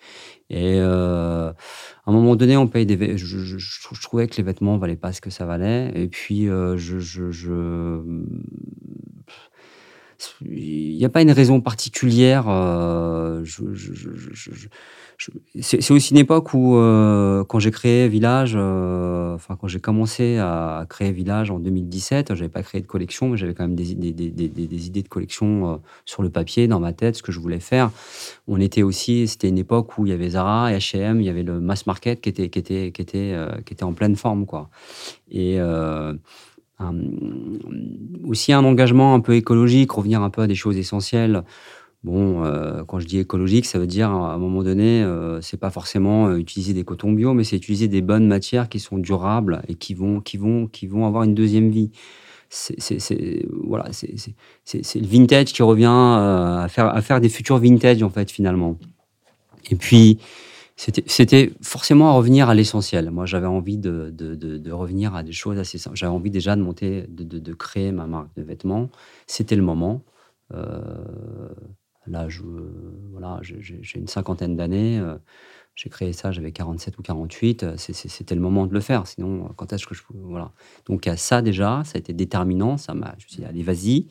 [0.50, 1.56] Et euh, à
[2.06, 3.18] un moment donné, on paye des.
[3.18, 5.92] Je, je, je, trouvais que les vêtements valaient pas ce que ça valait.
[5.96, 7.00] Et puis, euh, je,
[10.42, 12.46] il n'y a pas une raison particulière.
[12.48, 13.44] Euh,
[15.62, 20.38] c'est aussi une époque où, euh, quand j'ai créé Village, euh, enfin quand j'ai commencé
[20.38, 23.92] à créer Village en 2017, j'avais pas créé de collection, mais j'avais quand même des,
[23.92, 27.92] idées de collection sur le papier, dans ma tête, ce que je voulais faire.
[28.48, 31.44] On était aussi, c'était une époque où il y avait Zara H&M, il y avait
[31.44, 34.70] le mass market qui était en pleine forme, quoi.
[35.32, 35.58] Et
[38.26, 41.44] aussi un engagement un peu écologique, revenir un peu à des choses essentielles.
[42.04, 45.60] Bon, euh, quand je dis écologique, ça veut dire à un moment donné, euh, c'est
[45.60, 48.98] pas forcément euh, utiliser des cotons bio, mais c'est utiliser des bonnes matières qui sont
[48.98, 51.92] durables et qui vont, qui vont, qui vont avoir une deuxième vie.
[52.50, 58.30] C'est voilà, le vintage qui revient à faire, à faire des futurs vintage en fait
[58.30, 58.78] finalement.
[59.72, 60.20] Et puis
[60.76, 63.12] c'était forcément à revenir à l'essentiel.
[63.12, 65.96] Moi, j'avais envie de, de, revenir à des choses assez simples.
[65.96, 68.90] J'avais envie déjà de monter, de, créer ma marque de vêtements.
[69.28, 70.02] C'était le moment.
[70.54, 70.82] Euh,
[72.08, 72.28] là,
[73.12, 75.00] voilà, j'ai une cinquantaine d'années.
[75.00, 75.16] Euh,
[75.76, 77.78] j'ai créé ça, j'avais 47 ou 48.
[77.78, 79.06] C'était le moment de le faire.
[79.06, 80.02] Sinon, quand est-ce que je.
[80.10, 80.52] Voilà.
[80.88, 82.78] Donc, ça déjà, ça a été déterminant.
[82.78, 83.14] Ça m'a.
[83.20, 84.08] Je me suis dit, allez, vas-y.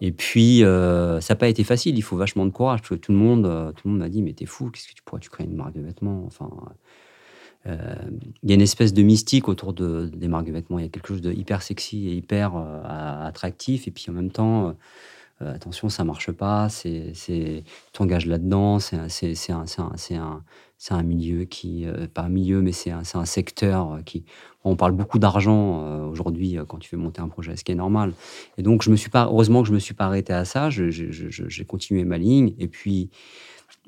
[0.00, 1.96] Et puis, euh, ça n'a pas été facile.
[1.96, 2.80] Il faut vachement de courage.
[2.80, 4.70] Parce que tout le monde, euh, tout le monde m'a dit, mais t'es fou.
[4.70, 6.50] Qu'est-ce que tu pourrais, tu créer une marque de vêtements Enfin,
[7.66, 7.94] euh,
[8.42, 10.78] il y a une espèce de mystique autour de, des marques de vêtements.
[10.78, 13.88] Il y a quelque chose de hyper sexy et hyper attractif.
[13.88, 14.76] Et puis en même temps,
[15.40, 16.68] attention, ça marche pas.
[16.68, 18.78] C'est, tu t'engages là-dedans.
[18.78, 20.44] C'est, c'est, un, un,
[20.78, 24.24] c'est un milieu qui, euh, pas un milieu, mais c'est un, un, secteur euh, qui,
[24.62, 27.76] on parle beaucoup d'argent euh, aujourd'hui quand tu fais monter un projet, ce qui est
[27.76, 28.12] normal.
[28.58, 30.68] Et donc, je me suis pas, heureusement que je me suis pas arrêté à ça.
[30.70, 32.54] J'ai continué ma ligne.
[32.58, 33.10] Et puis,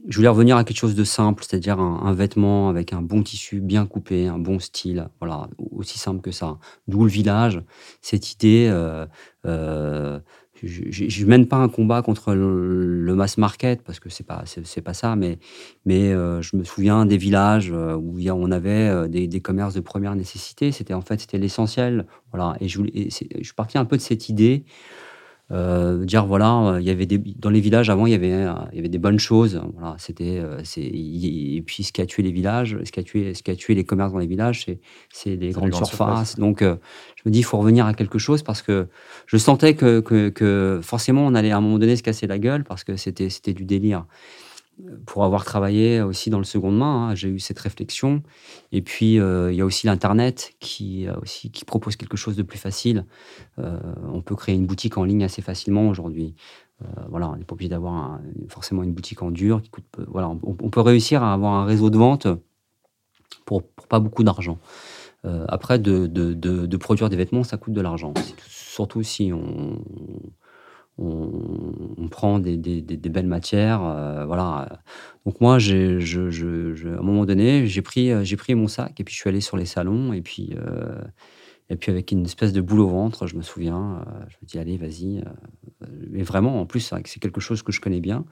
[0.06, 3.60] je voulais revenir à quelque chose de simple, c'est-à-dire un, vêtement avec un bon tissu
[3.60, 5.08] bien coupé, un bon style.
[5.18, 6.58] Voilà, aussi simple que ça.
[6.86, 7.60] D'où le village,
[8.00, 8.70] cette idée.
[10.62, 14.80] Je ne mène pas un combat contre le, mass market parce que c'est pas c'est
[14.80, 15.38] pas ça mais
[15.84, 19.80] mais euh, je me souviens des villages euh, où on avait euh, des, commerces de
[19.80, 20.72] première nécessité.
[20.72, 22.06] C'était en fait c'était l'essentiel.
[22.32, 22.56] Voilà.
[22.60, 24.64] Et je, je suis un peu de cette idée
[25.50, 28.28] Euh, dire voilà, il y avait des, dans les villages avant, il y avait,
[28.72, 29.60] il y avait des bonnes choses.
[29.74, 33.32] Voilà, c'était, c'est, et puis ce qui a tué les villages, ce qui a tué,
[33.32, 34.78] ce qui a tué les commerces dans les villages, c'est,
[35.10, 36.36] c'est les grandes, surfaces.
[36.36, 38.88] Donc, je me dis, il faut revenir à quelque chose parce que
[39.26, 42.38] je sentais que, que, que, forcément, on allait à un moment donné se casser la
[42.38, 44.04] gueule parce que c'était, c'était du délire
[45.06, 48.22] pour avoir travaillé aussi dans le second main, hein, j'ai eu cette réflexion.
[48.72, 52.42] Et puis, euh, il y a aussi l'Internet qui, aussi, qui propose quelque chose de
[52.42, 53.04] plus facile.
[53.58, 53.78] Euh,
[54.12, 56.34] on peut créer une boutique en ligne assez facilement aujourd'hui.
[56.82, 59.60] Euh, voilà, on n'est pas obligé d'avoir forcément une boutique en dur.
[60.06, 62.28] Voilà, on, peut réussir à avoir un réseau de vente
[63.46, 64.58] pour, pas beaucoup d'argent.
[65.24, 68.14] après, de, de, de, produire des vêtements, ça coûte de l'argent.
[68.46, 69.82] Surtout si on,
[70.98, 72.56] on, prend des,
[73.10, 73.82] belles matières.
[73.82, 74.80] Euh, voilà.
[75.24, 79.20] Donc moi, à un moment donné, j'ai pris, j'ai pris mon sac et puis je
[79.20, 81.00] suis allé sur les salons et puis, euh,
[81.70, 84.46] et puis avec une espèce de boule au ventre, je me souviens, euh, je me
[84.46, 85.22] dis allez, vas-y.
[86.10, 88.24] mais vraiment, en plus, c'est quelque chose que je connais bien.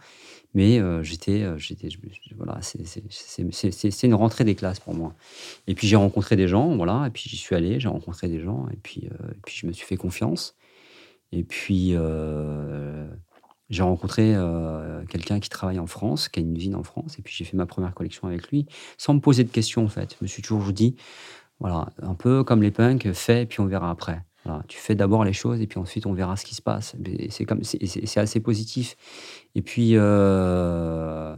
[0.55, 1.89] Mais j'étais, j'étais,
[2.35, 5.15] voilà, c'est une rentrée des classes pour moi.
[5.67, 8.41] Et puis j'ai rencontré des gens, voilà, et puis j'y suis allé, j'ai rencontré des
[8.41, 10.57] gens, et puis, et puis je me suis fait confiance.
[11.33, 13.09] Et puis, euh,
[13.69, 17.23] j'ai rencontré euh, quelqu'un qui travaille en France, qui a une usine en France, et
[17.23, 18.67] puis j'ai fait ma première collection avec lui,
[18.97, 20.17] sans me poser de questions en fait.
[20.19, 20.97] Je me suis toujours dit,
[21.59, 24.23] voilà, un peu comme les punks, fais, puis on verra après.
[24.69, 26.97] tu fais d'abord les choses, et puis ensuite on verra ce qui se passe.
[27.25, 28.97] C'est assez positif.
[29.57, 31.35] Et puis, euh,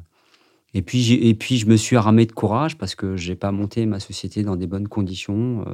[0.74, 3.86] et puis, et puis je me suis armé de courage parce que j'ai pas monté
[3.86, 5.64] ma société dans des bonnes conditions.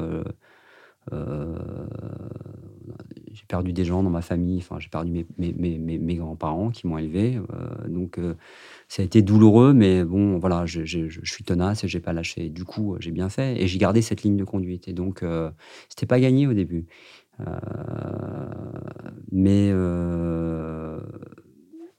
[3.34, 6.70] J'ai perdu des gens dans ma famille, enfin, j'ai perdu mes, mes, mes, mes grands-parents
[6.70, 7.36] qui m'ont élevé.
[7.36, 8.34] Euh, donc, euh,
[8.88, 10.84] ça a été douloureux, mais bon, voilà, je,
[11.24, 12.48] suis tenace et j'ai pas lâché.
[12.48, 14.88] Du coup, j'ai bien fait et j'ai gardé cette ligne de conduite.
[14.88, 15.50] Et donc, euh,
[15.88, 16.86] c'était pas gagné au début.
[19.32, 19.72] mais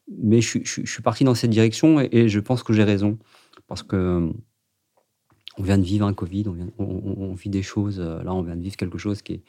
[0.08, 3.18] mais je, suis parti dans cette direction et, je pense que j'ai raison.
[3.68, 4.32] Parce que
[5.58, 6.46] on vient de vivre un Covid,
[6.78, 8.00] on, vit des choses.
[8.00, 9.44] Euh, là, on vient de vivre quelque chose qui est,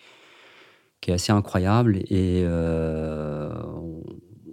[1.00, 1.98] qui est assez incroyable.
[2.08, 3.52] Et euh,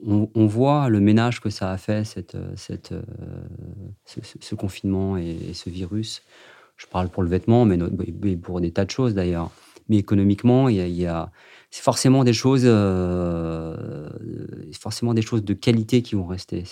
[0.05, 3.01] on, voit le ménage que ça a fait, cette, cette, euh,
[4.05, 6.23] ce, confinement et, ce virus.
[6.77, 7.77] Je parle pour le vêtement, mais,
[8.35, 9.51] pour des tas de choses d'ailleurs.
[9.89, 11.31] Mais économiquement, il y a
[11.73, 14.07] c'est forcément des choses, euh,
[14.79, 16.65] forcément des choses de qualité qui vont rester.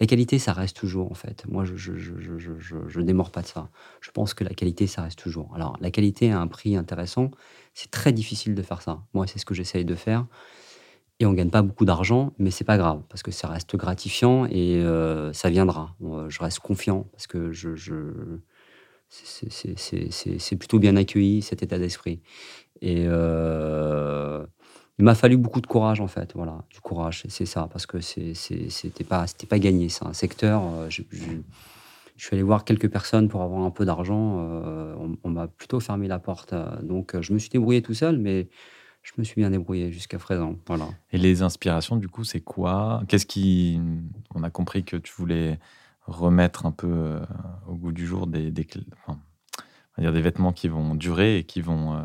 [0.00, 1.44] La qualité, ça reste toujours en fait.
[1.48, 3.68] Moi, je je, démords pas de ça.
[4.00, 5.52] Je pense que la qualité, ça reste toujours.
[5.54, 7.30] Alors, la qualité a un prix intéressant.
[7.74, 9.04] C'est très difficile de faire ça.
[9.14, 10.26] Moi, c'est ce que j'essaye de faire.
[11.20, 14.46] Et on gagne pas beaucoup d'argent, mais c'est pas grave parce que ça reste gratifiant
[14.46, 15.94] et euh, ça viendra.
[16.26, 17.76] Je reste confiant parce que je
[19.08, 22.20] c'est plutôt bien accueilli cet état d'esprit.
[22.80, 24.44] Et euh,
[24.98, 26.32] il m'a fallu beaucoup de courage, en fait.
[26.34, 29.88] Voilà, du courage, c'est ça, parce que c'était pas, pas gagné.
[29.88, 30.62] C'est un secteur.
[30.74, 31.02] Euh, je,
[32.16, 34.38] suis allé voir quelques personnes pour avoir un peu d'argent.
[34.38, 34.94] Euh,
[35.24, 36.54] on, m'a plutôt fermé la porte.
[36.82, 38.48] Donc, je me suis débrouillé tout seul, mais
[39.02, 40.56] je me suis bien débrouillé jusqu'à présent.
[40.66, 40.88] Voilà.
[41.12, 43.02] Et les inspirations, du coup, c'est quoi?
[43.08, 43.80] Qu'est-ce qui.
[44.34, 45.58] On a compris que tu voulais
[46.06, 47.20] remettre un peu
[47.66, 48.66] au goût du jour des, des,
[49.06, 49.18] enfin,
[49.98, 51.96] dire des vêtements qui vont durer et qui vont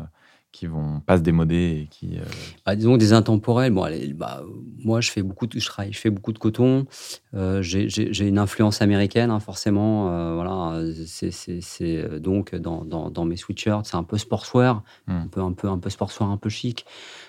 [0.52, 2.24] qui vont pas se démoder et qui euh,
[2.66, 3.72] bah, disons des intemporels.
[3.72, 4.42] Bon bah,
[4.82, 6.86] moi je fais beaucoup de, je travaille je fais beaucoup de coton.
[7.34, 10.10] Euh, j'ai une influence américaine hein, forcément.
[10.12, 14.82] Euh, voilà c'est donc dans, dans, dans, mes sweatshirts c'est un peu sportswear.
[15.06, 15.12] Hmm.
[15.12, 16.84] un peu un peu un peu sportswear un peu chic.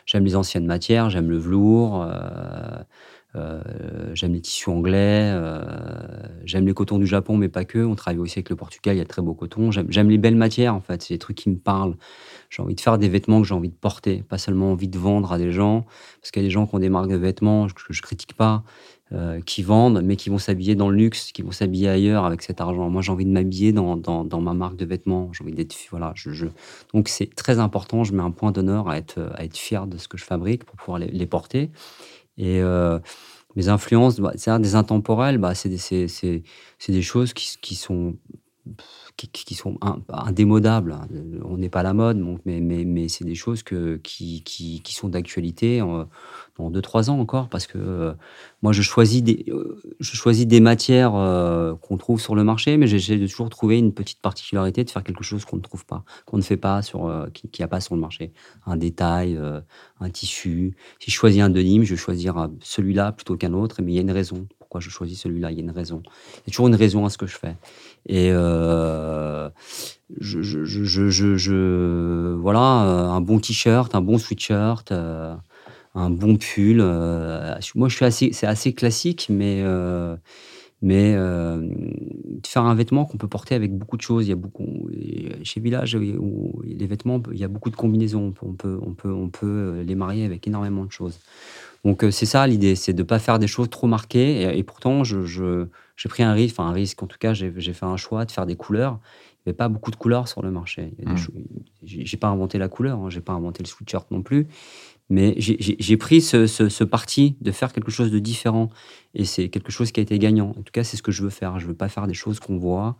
[0.05, 2.83] J'aime les anciennes matières j'aime le velours euh,
[4.13, 5.61] j'aime les tissus anglais, euh,
[6.45, 7.79] j'aime les cotons du Japon, mais pas que.
[7.79, 9.71] On travaille aussi avec le Portugal, il y a très beaux cotons.
[9.71, 11.01] J'aime les belles matières, en fait.
[11.01, 11.95] C'est des trucs qui me parlent.
[12.49, 14.97] J'ai envie de faire des vêtements que j'ai envie de porter, pas seulement envie de
[14.97, 15.85] vendre à des gens.
[16.19, 18.33] Parce qu'il y a des gens qui ont des marques de vêtements que je critique
[18.33, 18.63] pas,
[19.13, 22.41] euh, qui vendent, mais qui vont s'habiller dans le luxe, qui vont s'habiller ailleurs avec
[22.41, 22.89] cet argent.
[22.89, 25.29] Moi, j'ai envie de m'habiller dans, ma marque de vêtements.
[25.31, 25.75] J'ai envie d'être.
[25.91, 26.13] Voilà.
[26.93, 28.03] Donc, c'est très important.
[28.03, 29.19] Je mets un point d'honneur à être,
[29.53, 31.71] fier de ce que je fabrique pour pouvoir les porter.
[32.37, 32.99] Et euh,
[33.55, 38.17] mes influences, bah, c'est des intemporels, bah, c'est des, choses qui, qui sont
[39.17, 39.77] qui, sont
[40.09, 40.95] indémodables.
[41.43, 44.81] On n'est pas à la mode, mais, mais, mais c'est des choses que, qui, qui,
[44.81, 45.81] qui sont d'actualité
[46.57, 48.13] dans 2-3 ans encore, parce que euh,
[48.61, 52.77] moi, je choisis des, euh, je choisis des matières euh, qu'on trouve sur le marché,
[52.77, 55.85] mais j'essaie de toujours trouver une petite particularité, de faire quelque chose qu'on ne trouve
[55.85, 58.31] pas, qu'on ne fait pas, sur, qui n'y a pas sur le marché.
[58.65, 59.39] Un détail,
[59.99, 60.75] un tissu.
[60.99, 63.99] Si je choisis un denim, je vais choisir celui-là plutôt qu'un autre, mais il y
[63.99, 64.47] a une raison
[64.79, 65.51] je choisis celui-là.
[65.51, 66.01] Il y a une raison.
[66.05, 67.55] Il y a toujours une raison à ce que je fais.
[68.07, 69.49] Et euh,
[70.19, 70.45] je,
[72.35, 75.35] voilà, un bon t-shirt, un bon sweatshirt, euh,
[75.95, 76.77] un bon pull.
[77.75, 79.63] moi, je suis assez, c'est assez classique, mais
[80.83, 81.15] mais
[82.47, 84.25] faire un vêtement qu'on peut porter avec beaucoup de choses.
[84.25, 84.89] Il y a beaucoup
[85.43, 88.33] chez Village, les vêtements, il y a beaucoup de combinaisons.
[88.41, 91.19] On peut, on peut, on peut les marier avec énormément de choses.
[91.83, 94.57] Donc c'est ça l'idée, c'est de ne pas faire des choses trop marquées.
[94.57, 95.65] Et, pourtant, je,
[95.95, 97.01] j'ai pris un risque, enfin un risque.
[97.01, 98.99] En tout cas, j'ai, fait un choix de faire des couleurs.
[99.01, 100.93] Il n'y avait pas beaucoup de couleurs sur le marché.
[101.03, 101.15] Mmh.
[101.83, 104.47] J'ai pas inventé la couleur, hein, j'ai pas inventé le sweatshirt non plus.
[105.11, 108.69] Mais j'ai pris ce, parti de faire quelque chose de différent.
[109.13, 110.51] Et c'est quelque chose qui a été gagnant.
[110.51, 111.59] En tout cas, c'est ce que je veux faire.
[111.59, 112.95] Je ne veux pas faire des choses qu'on voit.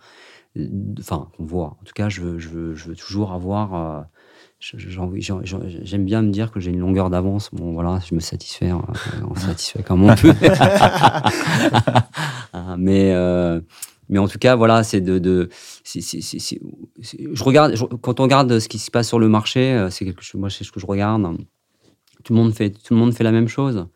[0.58, 0.68] Euh,
[1.00, 1.78] enfin, qu'on voit.
[1.80, 3.74] En tout cas, je veux, je veux, toujours avoir.
[3.76, 4.02] Euh,
[4.62, 7.50] j'aime bien me dire que j'ai une longueur d'avance.
[7.52, 8.70] Bon, voilà, je me satisfais.
[8.70, 8.82] Hein,
[9.30, 10.34] on satisfait comme on peut.
[12.78, 13.12] mais.
[13.14, 13.60] Euh,
[14.10, 15.20] mais en tout cas, voilà, c'est de.
[15.20, 15.50] de
[15.86, 20.40] je regarde, quand on regarde ce qui se passe sur le marché, c'est quelque chose.
[20.40, 21.38] Moi, c'est ce que je regarde.
[22.24, 23.88] Tout le monde fait, tout le monde fait la même chose.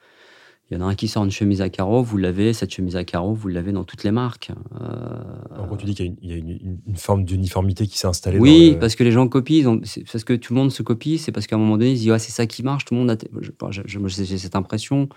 [0.72, 2.96] Il y en a un qui sort une chemise à carreaux, vous l'avez, cette chemise
[2.96, 4.52] à carreaux, vous l'avez dans toutes les marques.
[4.82, 5.66] Euh...
[5.70, 8.40] En tu dis qu'il y a une, forme d'uniformité qui s'est installée.
[8.40, 9.80] Oui, parce que les gens copient,
[10.12, 12.18] parce que tout le monde se copie, c'est parce qu'à un moment donné, ils disent
[12.18, 13.18] c'est ça qui marche, tout le monde a.
[14.08, 15.08] J'ai cette impression,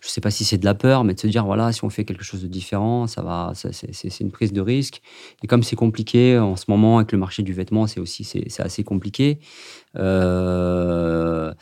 [0.00, 1.84] je ne sais pas si c'est de la peur, mais de se dire voilà, si
[1.84, 5.02] on fait quelque chose de différent, ça va, c'est une prise de risque.
[5.42, 8.62] Et comme c'est compliqué en ce moment avec le marché du vêtement, c'est aussi c'est
[8.62, 9.40] assez compliqué.
[9.96, 11.52] Euh,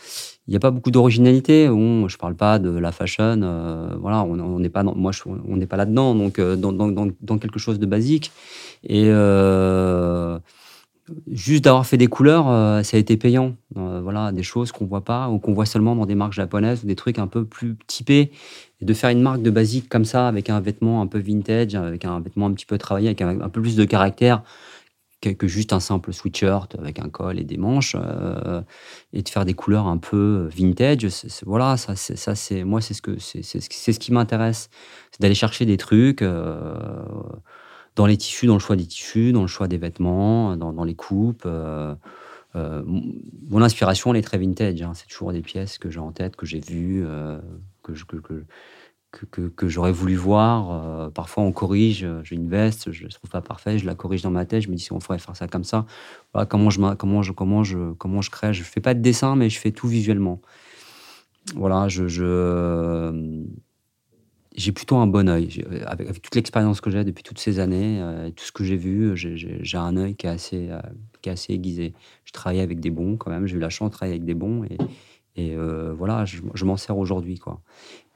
[0.46, 1.66] il n'y a pas beaucoup d'originalité.
[1.66, 3.40] Je parle pas de la fashion.
[3.42, 6.14] Euh, voilà, on n'est pas, moi, on n'est pas là-dedans.
[6.14, 8.30] Donc, euh, dans, quelque chose de basique.
[8.82, 10.38] Et euh,
[11.30, 12.44] juste d'avoir fait des couleurs,
[12.84, 13.54] ça a été payant.
[13.74, 16.86] voilà, des choses qu'on voit pas ou qu'on voit seulement dans des marques japonaises ou
[16.86, 18.30] des trucs un peu plus typés.
[18.82, 21.74] Et de faire une marque de basique comme ça, avec un vêtement un peu vintage,
[21.74, 24.42] avec un vêtement un petit peu travaillé, avec un peu plus de caractère
[25.32, 28.60] que juste un simple sweatshirt avec un col et des manches euh,
[29.12, 31.06] et de faire des couleurs un peu vintage
[31.46, 34.68] voilà ça ça c'est moi c'est ce que c'est ce qui m'intéresse
[35.10, 36.76] c'est d'aller chercher des trucs euh,
[37.96, 40.94] dans les tissus dans le choix des tissus dans le choix des vêtements dans, les
[40.94, 41.94] coupes euh,
[42.54, 44.92] mon inspiration elle est très vintage hein.
[44.94, 47.04] c'est toujours des pièces que j'ai en tête que j'ai vues
[47.82, 48.44] que je que
[49.30, 50.70] que, j'aurais voulu voir.
[50.70, 52.04] Euh, parfois, on corrige.
[52.04, 54.62] Euh, j'ai une veste, je ne trouve pas parfaite, je la corrige dans ma tête.
[54.62, 55.86] Je me dis si on ferait faire ça comme ça.
[56.32, 58.52] Voilà, comment je comment je comment je comment je crée.
[58.52, 60.40] Je fais pas de dessin, mais je fais tout visuellement.
[61.54, 62.06] Voilà, je,
[64.56, 65.62] j'ai plutôt un bon œil.
[65.86, 69.12] Avec, toute l'expérience que j'ai depuis toutes ces années, euh, tout ce que j'ai vu,
[69.14, 70.70] j'ai un œil qui est assez
[71.22, 71.94] qui est assez aiguisé.
[72.24, 73.46] Je travaille avec des bons quand même.
[73.46, 74.64] J'ai eu la chance de travailler avec des bons
[75.36, 77.38] et voilà, je, je m'en sers aujourd'hui.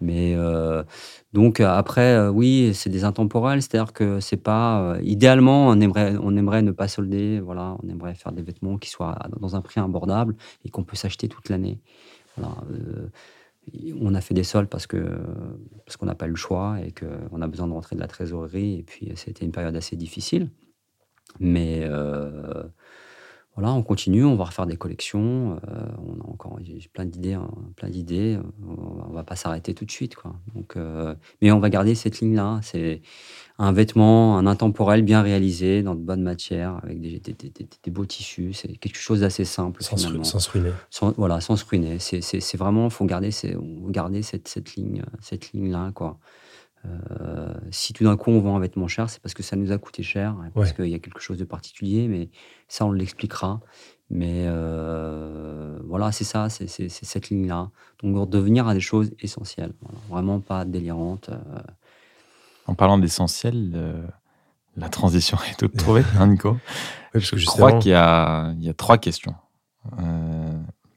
[0.01, 0.84] Mais euh,
[1.32, 4.80] donc après, euh, oui, c'est des intemporels, c'est-à-dire que c'est pas.
[4.80, 7.40] Euh, idéalement, on aimerait, on aimerait ne pas solder.
[7.40, 10.96] Voilà, on aimerait faire des vêtements qui soient dans un prix abordable et qu'on peut
[10.96, 11.80] s'acheter toute l'année.
[14.01, 15.18] On a fait des soldes parce que
[15.84, 18.07] parce qu'on n'a pas eu le choix et qu'on a besoin de rentrer de la
[18.07, 18.78] trésorerie.
[18.78, 20.51] Et puis, c'était une période assez difficile.
[21.40, 21.84] Mais
[23.59, 25.59] voilà, on continue, on va refaire des collections.
[25.68, 26.61] Euh, on a encore
[26.92, 28.38] plein d'idées, hein, plein d'idées.
[28.64, 30.36] On va pas s'arrêter tout de suite, quoi.
[30.54, 32.61] Donc, euh, mais on va garder cette ligne-là.
[32.62, 33.02] C'est
[33.59, 37.20] un vêtement, un intemporel bien réalisé, dans de bonnes matières, avec des,
[37.90, 38.52] beaux tissus.
[38.52, 40.22] C'est quelque chose d'assez simple sans finalement.
[40.22, 40.70] Se, sans se ruiner.
[41.16, 41.98] voilà, sans se ruiner.
[41.98, 43.30] C'est vraiment, faut garder,
[43.88, 46.20] garder cette, cette ligne, cette ligne-là, quoi.
[46.87, 49.72] Euh, si tout d'un coup on vend un vêtement cher, c'est parce que ça nous
[49.72, 52.31] a coûté cher, parce qu'il y a quelque chose de particulier, mais
[52.68, 53.61] ça on l'expliquera.
[54.11, 57.70] Mais euh, voilà, c'est ça, c'est cette ligne-là.
[58.03, 59.72] Donc redevenir à des choses essentielles,
[60.09, 61.29] vraiment pas délirantes.
[61.29, 61.61] Euh.
[62.66, 64.07] En parlant d'essentiel,
[64.76, 66.57] la transition est toute trouvée, hein, Nico?
[67.12, 69.35] Parce que Je crois qu'il y, y, a trois questions.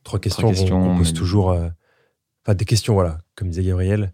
[0.03, 1.49] trois questions, trois questions on, pose toujours.
[1.49, 4.13] Enfin, des questions, voilà, comme disait Gabriel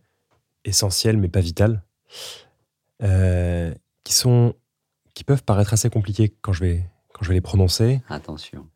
[0.68, 1.82] essentielles mais pas vitales,
[3.04, 4.54] euh, qui sont
[5.14, 8.02] qui peuvent paraître assez compliquées quand je vais quand je vais les prononcer.
[8.10, 8.68] Attention.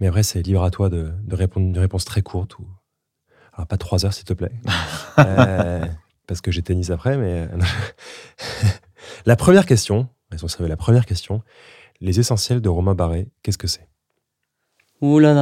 [0.00, 2.66] Mais après, c'est libre à toi de, répondre une réponse très courte ou
[3.52, 4.50] alors pas trois heures s'il te plaît,
[5.18, 5.86] euh,
[6.26, 7.16] parce que j'ai tennis après.
[7.16, 7.48] Mais
[9.26, 10.08] la première question,
[10.58, 11.42] la première question,
[12.00, 13.86] les essentiels de Romain Barré, qu'est-ce que c'est?
[15.00, 15.34] Ouh là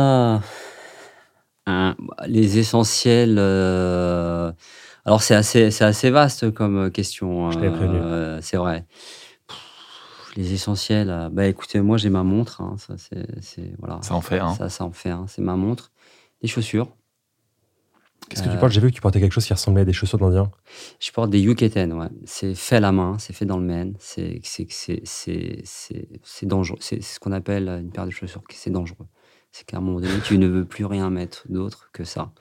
[1.67, 3.37] là Les essentiels.
[3.39, 4.53] Euh,
[5.05, 7.51] alors, c'est assez, c'est assez vaste comme euh, question.
[7.51, 8.85] Euh, c'est vrai.
[10.37, 11.11] les essentiels.
[11.11, 12.61] Euh, bah, écoutez, moi, j'ai ma montre.
[12.61, 13.99] Hein, ça, c'est, voilà.
[14.03, 14.55] Ça en fait, hein.
[14.55, 15.11] Ça, ça en fait.
[15.11, 15.91] Hein, c'est ma montre.
[16.43, 16.89] Les chaussures.
[18.29, 18.73] Qu'est-ce que tu portes?
[18.73, 20.53] J'ai vu que tu portais quelque chose qui ressemblait à des chaussures d'Indien.
[21.01, 22.09] Je porte des Yuketen, ouais.
[22.27, 23.97] C'est fait à la main, c'est fait dans le Maine.
[23.99, 25.03] C'est, c'est, c'est,
[25.65, 26.79] c'est, dangereux.
[26.81, 28.43] C'est ce qu'on appelle une paire de chaussures.
[28.51, 29.07] C'est dangereux.
[29.51, 32.33] C'est qu'à un moment donné, tu ne veux plus rien mettre d'autre que ça.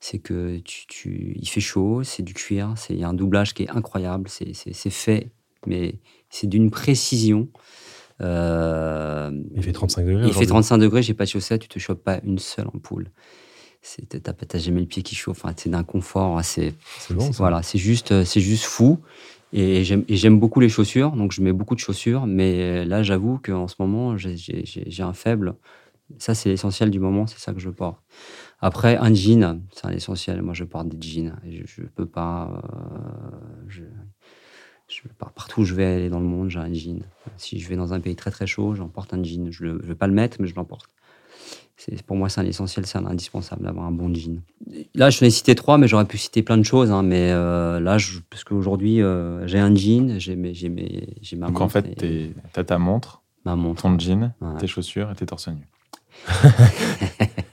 [0.00, 3.52] C'est que tu, tu, il fait chaud, c'est du cuir, il y a un doublage
[3.52, 5.30] qui est incroyable, c'est fait,
[5.66, 5.96] mais
[6.30, 7.48] c'est d'une précision.
[8.20, 10.26] Euh, il fait 35 degrés.
[10.26, 13.10] Il fait 35 degrés, j'ai pas de chaussettes, tu te chopes pas une seule ampoule.
[14.48, 16.74] T'as jamais le pied qui chauffe, c'est d'un confort assez.
[16.98, 17.30] C'est bon.
[17.30, 18.98] Voilà, c'est juste, c'est juste fou.
[19.52, 22.26] Et j'aime beaucoup les chaussures, donc je mets beaucoup de chaussures.
[22.26, 25.54] Mais là, j'avoue qu'en ce moment, j'ai un faible.
[26.18, 27.98] Ça, c'est l'essentiel du moment, c'est ça que je porte.
[28.60, 30.42] Après, un jean, c'est un essentiel.
[30.42, 31.36] Moi, je porte des jeans.
[31.48, 32.60] Je, ne peux pas.
[32.64, 33.82] Euh, je,
[35.18, 37.04] partout où je vais aller dans le monde, j'ai un jean.
[37.36, 39.50] Si je vais dans un pays très très chaud, j'emporte un jean.
[39.52, 40.90] Je ne vais pas le mettre, mais je l'emporte.
[42.06, 44.42] Pour moi, c'est un essentiel, c'est un indispensable d'avoir un bon jean.
[44.96, 46.90] Là, je ai cité trois, mais j'aurais pu citer plein de choses.
[46.90, 51.62] Hein, mais euh, là, je, parce qu'aujourd'hui, euh, j'ai un jean, j'ai ma Donc montre.
[51.62, 55.48] en fait, tu as ta montre, ma montre, ton jean, tes chaussures et tes torse
[55.48, 55.68] nu.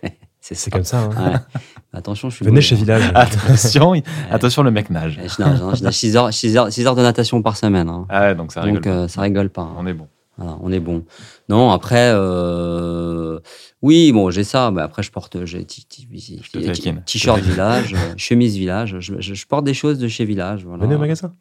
[0.54, 1.10] c'est comme ça.
[1.18, 1.42] Hein.
[1.94, 2.46] Attention, je suis.
[2.46, 3.10] Venez chez Village.
[3.16, 3.94] attention,
[4.30, 5.16] attention, le mec nage.
[5.16, 7.90] Je nage, hein, je nage 6 heures, 6 heures, 6 heures de natation par semaine.
[7.90, 8.06] Hein.
[8.10, 8.82] Ah ouais, donc ça rigole.
[8.82, 9.72] Donc euh, ça rigole pas.
[9.78, 10.08] On est bon.
[10.38, 11.06] Voilà, on est bon.
[11.48, 13.40] Non, après, euh,
[13.82, 18.98] oui, bon, j'ai ça, mais après, je porte j'ai t-shirt village, euh, chemise village.
[19.00, 20.66] Je, je, porte des choses de chez Village.
[20.66, 20.84] Voilà.
[20.84, 21.32] Venez au magasin.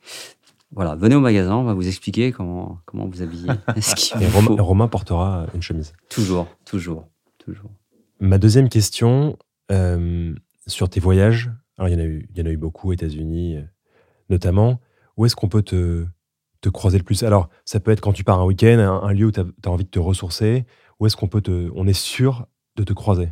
[0.73, 3.49] Voilà, venez au magasin, on va vous expliquer comment, comment vous habiller.
[4.21, 5.93] Et Romain, Romain, portera une chemise.
[6.09, 7.71] Toujours, toujours, toujours.
[8.21, 9.37] Ma deuxième question,
[9.71, 10.35] euh,
[10.67, 13.59] sur tes voyages, alors il y en a eu, beaucoup aux États-Unis,
[14.31, 14.81] notamment.
[15.17, 16.07] Où est-ce qu'on peut te,
[16.61, 17.23] te croiser le plus?
[17.23, 19.85] Alors, ça peut être quand tu pars un week-end, un, lieu où tu as, envie
[19.85, 20.65] de te ressourcer.
[21.01, 21.71] Où est-ce qu'on peut te.
[21.75, 22.47] On est sûr
[22.77, 23.31] de te croiser?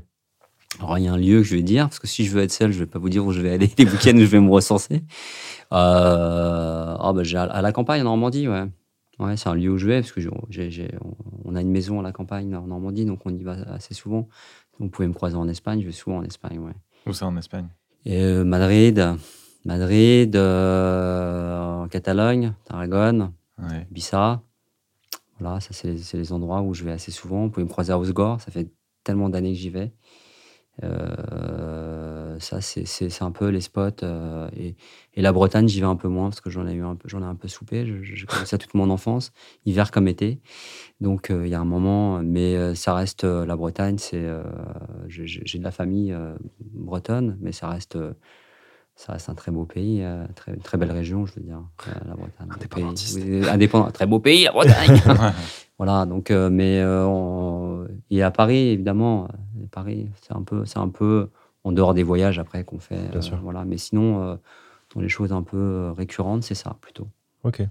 [0.78, 2.42] Alors, il y a un lieu que je vais dire, parce que si je veux
[2.42, 4.20] être seul, je ne vais pas vous dire où je vais aller les week-ends où
[4.20, 5.02] je vais me ressourcer.
[5.72, 8.64] Euh, ah bah, à la campagne en Normandie, ouais.
[9.18, 10.20] Ouais, c'est un lieu où je vais, parce que
[11.44, 14.28] on a une maison à la campagne en Normandie, donc on y va assez souvent.
[14.78, 16.74] Vous pouvez me croiser en Espagne, je vais souvent en Espagne, ouais.
[17.06, 17.68] Où ça en Espagne?
[18.06, 19.16] Euh, Madrid,
[19.64, 23.86] Madrid, euh, en Catalogne, Tarragone, ouais.
[23.90, 24.42] Bissa.
[25.38, 27.44] Voilà, ça, c'est les endroits où je vais assez souvent.
[27.44, 28.70] Vous pouvez me croiser à Osgore, ça fait
[29.04, 29.92] tellement d'années que j'y vais.
[30.82, 34.02] Euh, ça, c'est un peu les spots.
[34.02, 34.74] Euh, et,
[35.16, 37.22] la Bretagne, j'y vais un peu moins parce que j'en ai eu un peu, j'en
[37.22, 37.86] ai un peu soupé.
[38.02, 39.32] J'ai connu ça toute mon enfance,
[39.64, 40.40] hiver comme été.
[41.00, 43.98] Donc, il y a un moment, mais ça reste la Bretagne.
[43.98, 44.26] C'est,
[45.08, 46.14] j'ai de la famille
[46.60, 47.96] bretonne, mais ça reste
[48.94, 51.92] ça reste un très beau pays, euh, très, très belle région, je veux dire, euh,
[52.06, 52.48] la Bretagne.
[53.48, 55.00] indépendant, très beau pays, la Bretagne.
[55.78, 59.28] voilà, donc, euh, mais on, et à Paris, évidemment,
[59.70, 61.30] Paris, c'est un peu, c'est un peu
[61.64, 63.08] en dehors des voyages après qu'on fait.
[63.10, 63.38] Bien sûr.
[63.42, 64.38] Voilà, mais sinon,
[64.94, 67.08] dans les choses un peu récurrentes, c'est ça plutôt.
[67.44, 67.60] Ok.
[67.60, 67.68] Et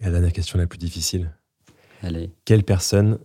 [0.00, 1.30] la dernière question la plus difficile.
[2.02, 2.32] Allez.
[2.44, 3.18] Quelle personne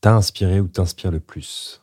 [0.00, 1.82] t'a inspiré ou t'inspire le plus?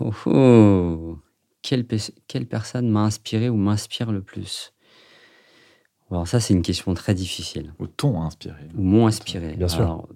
[0.00, 1.18] Oh, oh
[1.62, 1.86] quelle,
[2.28, 4.72] quelle personne m'a inspiré ou m'inspire le plus?
[6.10, 7.74] Alors ça, c'est une question très difficile.
[7.78, 9.56] Ou t'ont inspiré Ou m'ont inspiré.
[9.56, 10.06] Bien sûr.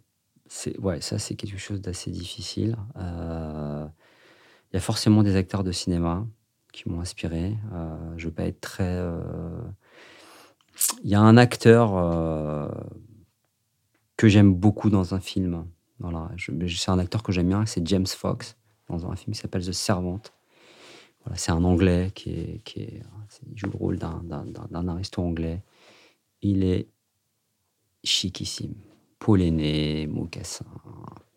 [0.46, 2.76] c'est, ouais, ça, c'est quelque chose d'assez difficile.
[2.96, 3.86] Euh,
[4.70, 6.26] il y a forcément des acteurs de cinéma
[6.72, 7.56] qui m'ont inspiré.
[7.72, 8.84] Euh, je veux pas être très...
[8.84, 9.60] Euh,
[11.02, 11.90] il y a un acteur
[14.16, 15.66] que j'aime beaucoup dans un film.
[15.98, 16.30] Voilà,
[16.68, 18.56] c'est un acteur que j'aime bien, c'est James Fox,
[18.88, 20.20] dans un film qui s'appelle The Servant
[21.34, 23.00] c'est un Anglais qui, qui
[23.54, 25.62] joue le rôle d'un aristo anglais.
[26.42, 26.88] Il est
[28.04, 28.74] chicissime.
[29.18, 29.40] Paul
[30.08, 30.64] mocassin,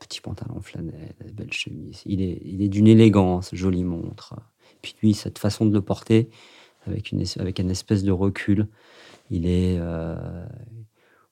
[0.01, 2.01] petit pantalon flanelle, belle chemise.
[2.05, 4.35] Il est, il est d'une élégance, jolie montre.
[4.81, 6.29] Puis lui, cette façon de le porter,
[6.87, 8.67] avec une, avec une espèce de recul,
[9.29, 10.45] il est, euh,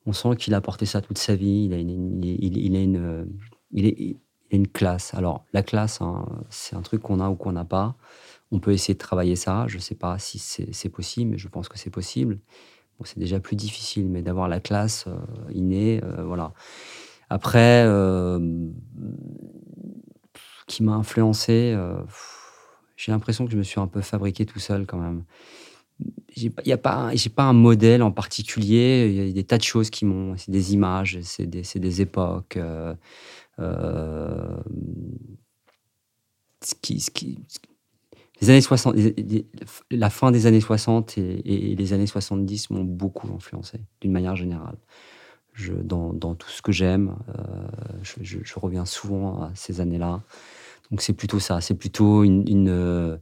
[0.06, 1.66] on sent qu'il a porté ça toute sa vie.
[1.66, 3.28] Il a une, il, a une,
[3.72, 4.18] il est,
[4.52, 5.14] une classe.
[5.14, 7.96] Alors, la classe, hein, c'est un truc qu'on a ou qu'on n'a pas.
[8.52, 9.66] On peut essayer de travailler ça.
[9.68, 12.40] Je ne sais pas si c'est possible, mais je pense que c'est possible.
[12.98, 15.18] Bon, c'est déjà plus difficile, mais d'avoir la classe euh,
[15.54, 16.54] innée, euh, voilà.
[17.30, 18.40] Après, euh,
[20.68, 21.76] qui m'a influencé,
[22.96, 25.24] j'ai l'impression que je me suis un peu fabriqué tout seul quand même.
[26.36, 29.08] Il n'y a pas, pas un modèle en particulier.
[29.10, 32.02] Il y a des tas de choses qui m'ont, c'est des images, c'est des, des,
[32.02, 32.58] époques.
[36.82, 37.40] qui,
[38.42, 38.96] les années 60,
[39.92, 44.78] la fin des années 60 et, les années 70 m'ont beaucoup influencé, d'une manière générale.
[45.84, 50.22] Dans, tout ce que j'aime, euh, je, reviens souvent à ces années-là.
[50.92, 52.48] Donc c'est plutôt ça, c'est plutôt une...
[52.48, 53.20] une,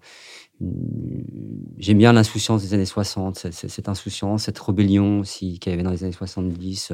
[1.77, 5.91] J'aime bien l'insouciance des années 60, cette, insouciance, cette rébellion aussi qu'il y avait dans
[5.91, 6.93] les années 70.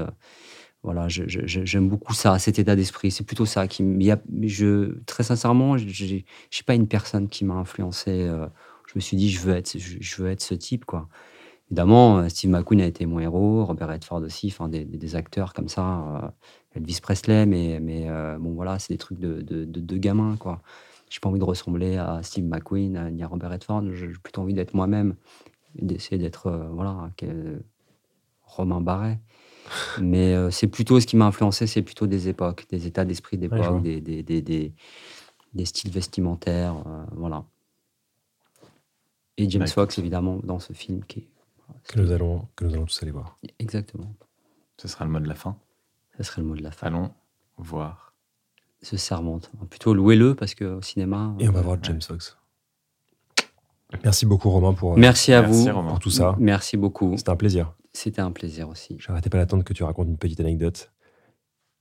[0.84, 3.10] voilà, j'aime beaucoup ça, cet état d'esprit.
[3.10, 3.84] C'est plutôt ça qui
[4.41, 6.26] je très sincèrement, je n'ai
[6.65, 8.11] pas une personne qui m'a influencé.
[8.11, 8.48] Euh,
[8.88, 11.07] je me suis dit, je veux être, je, veux être ce type, quoi.
[11.69, 15.53] Évidemment, euh, Steve McQueen a été mon héros, Robert Redford aussi, enfin des, des, acteurs
[15.53, 16.30] comme ça, euh,
[16.76, 18.07] Elvis Presley, mais, mais
[18.40, 20.61] bon voilà, c'est des trucs de, de, de, gamins, quoi.
[21.10, 23.84] J'ai pas envie de ressembler à Steve McQueen ni à Robert Redford.
[23.94, 25.15] J'ai plutôt envie d'être moi-même,
[25.76, 27.11] d'essayer d'être voilà,
[28.44, 29.19] Romain Barret.
[30.02, 33.38] Mais euh, c'est plutôt ce qui m'a influencé, c'est plutôt des époques, des états d'esprit
[33.38, 37.45] d'époque, des, des, des, des, styles vestimentaires, euh, voilà.
[39.38, 41.27] Et James Fox, évidemment, dans ce film qui
[41.88, 43.38] que, nous allons, que nous allons tous aller voir.
[43.60, 44.14] Exactement.
[44.78, 45.58] Ce sera le mot de la fin.
[46.18, 46.88] Ce serait le mot de la fin.
[46.88, 47.12] Allons
[47.58, 48.14] voir.
[48.82, 49.52] Ce sermente.
[49.70, 51.36] Plutôt louez-le parce qu'au cinéma.
[51.40, 52.38] Et on va voir James Fox.
[54.04, 56.36] Merci beaucoup Romain pour, euh, Merci à vous pour tout ça.
[56.40, 57.16] Merci beaucoup.
[57.18, 57.74] C'était un plaisir.
[57.94, 58.98] C'était un plaisir aussi.
[59.00, 60.91] J'arrêtais pas d'attendre que tu racontes une petite anecdote.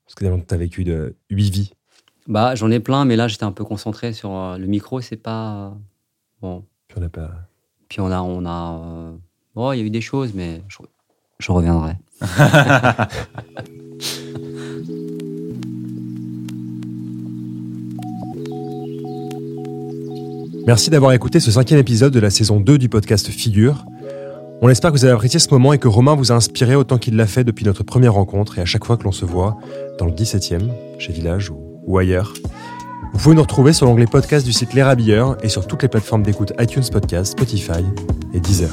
[0.04, 1.72] Parce que tu as vécu de 8 vies.
[2.28, 5.16] Bah, j'en ai plein, mais là, j'étais un peu concentré sur euh, le micro, c'est
[5.16, 5.74] pas.
[6.40, 6.64] Bon.
[6.88, 7.30] Puis on a pas.
[7.88, 8.20] Puis on a.
[8.20, 9.12] On a euh,
[9.54, 10.78] Bon, il y a eu des choses, mais je,
[11.38, 11.92] je reviendrai.
[20.66, 23.84] Merci d'avoir écouté ce cinquième épisode de la saison 2 du podcast Figure.
[24.62, 26.96] On espère que vous avez apprécié ce moment et que Romain vous a inspiré autant
[26.96, 29.58] qu'il l'a fait depuis notre première rencontre et à chaque fois que l'on se voit
[29.98, 32.32] dans le 17e, chez Village ou, ailleurs.
[33.12, 35.88] Vous pouvez nous retrouver sur l'onglet podcast du site Les Rabilleurs et sur toutes les
[35.88, 37.84] plateformes d'écoute iTunes Podcast, Spotify
[38.32, 38.70] et Deezer.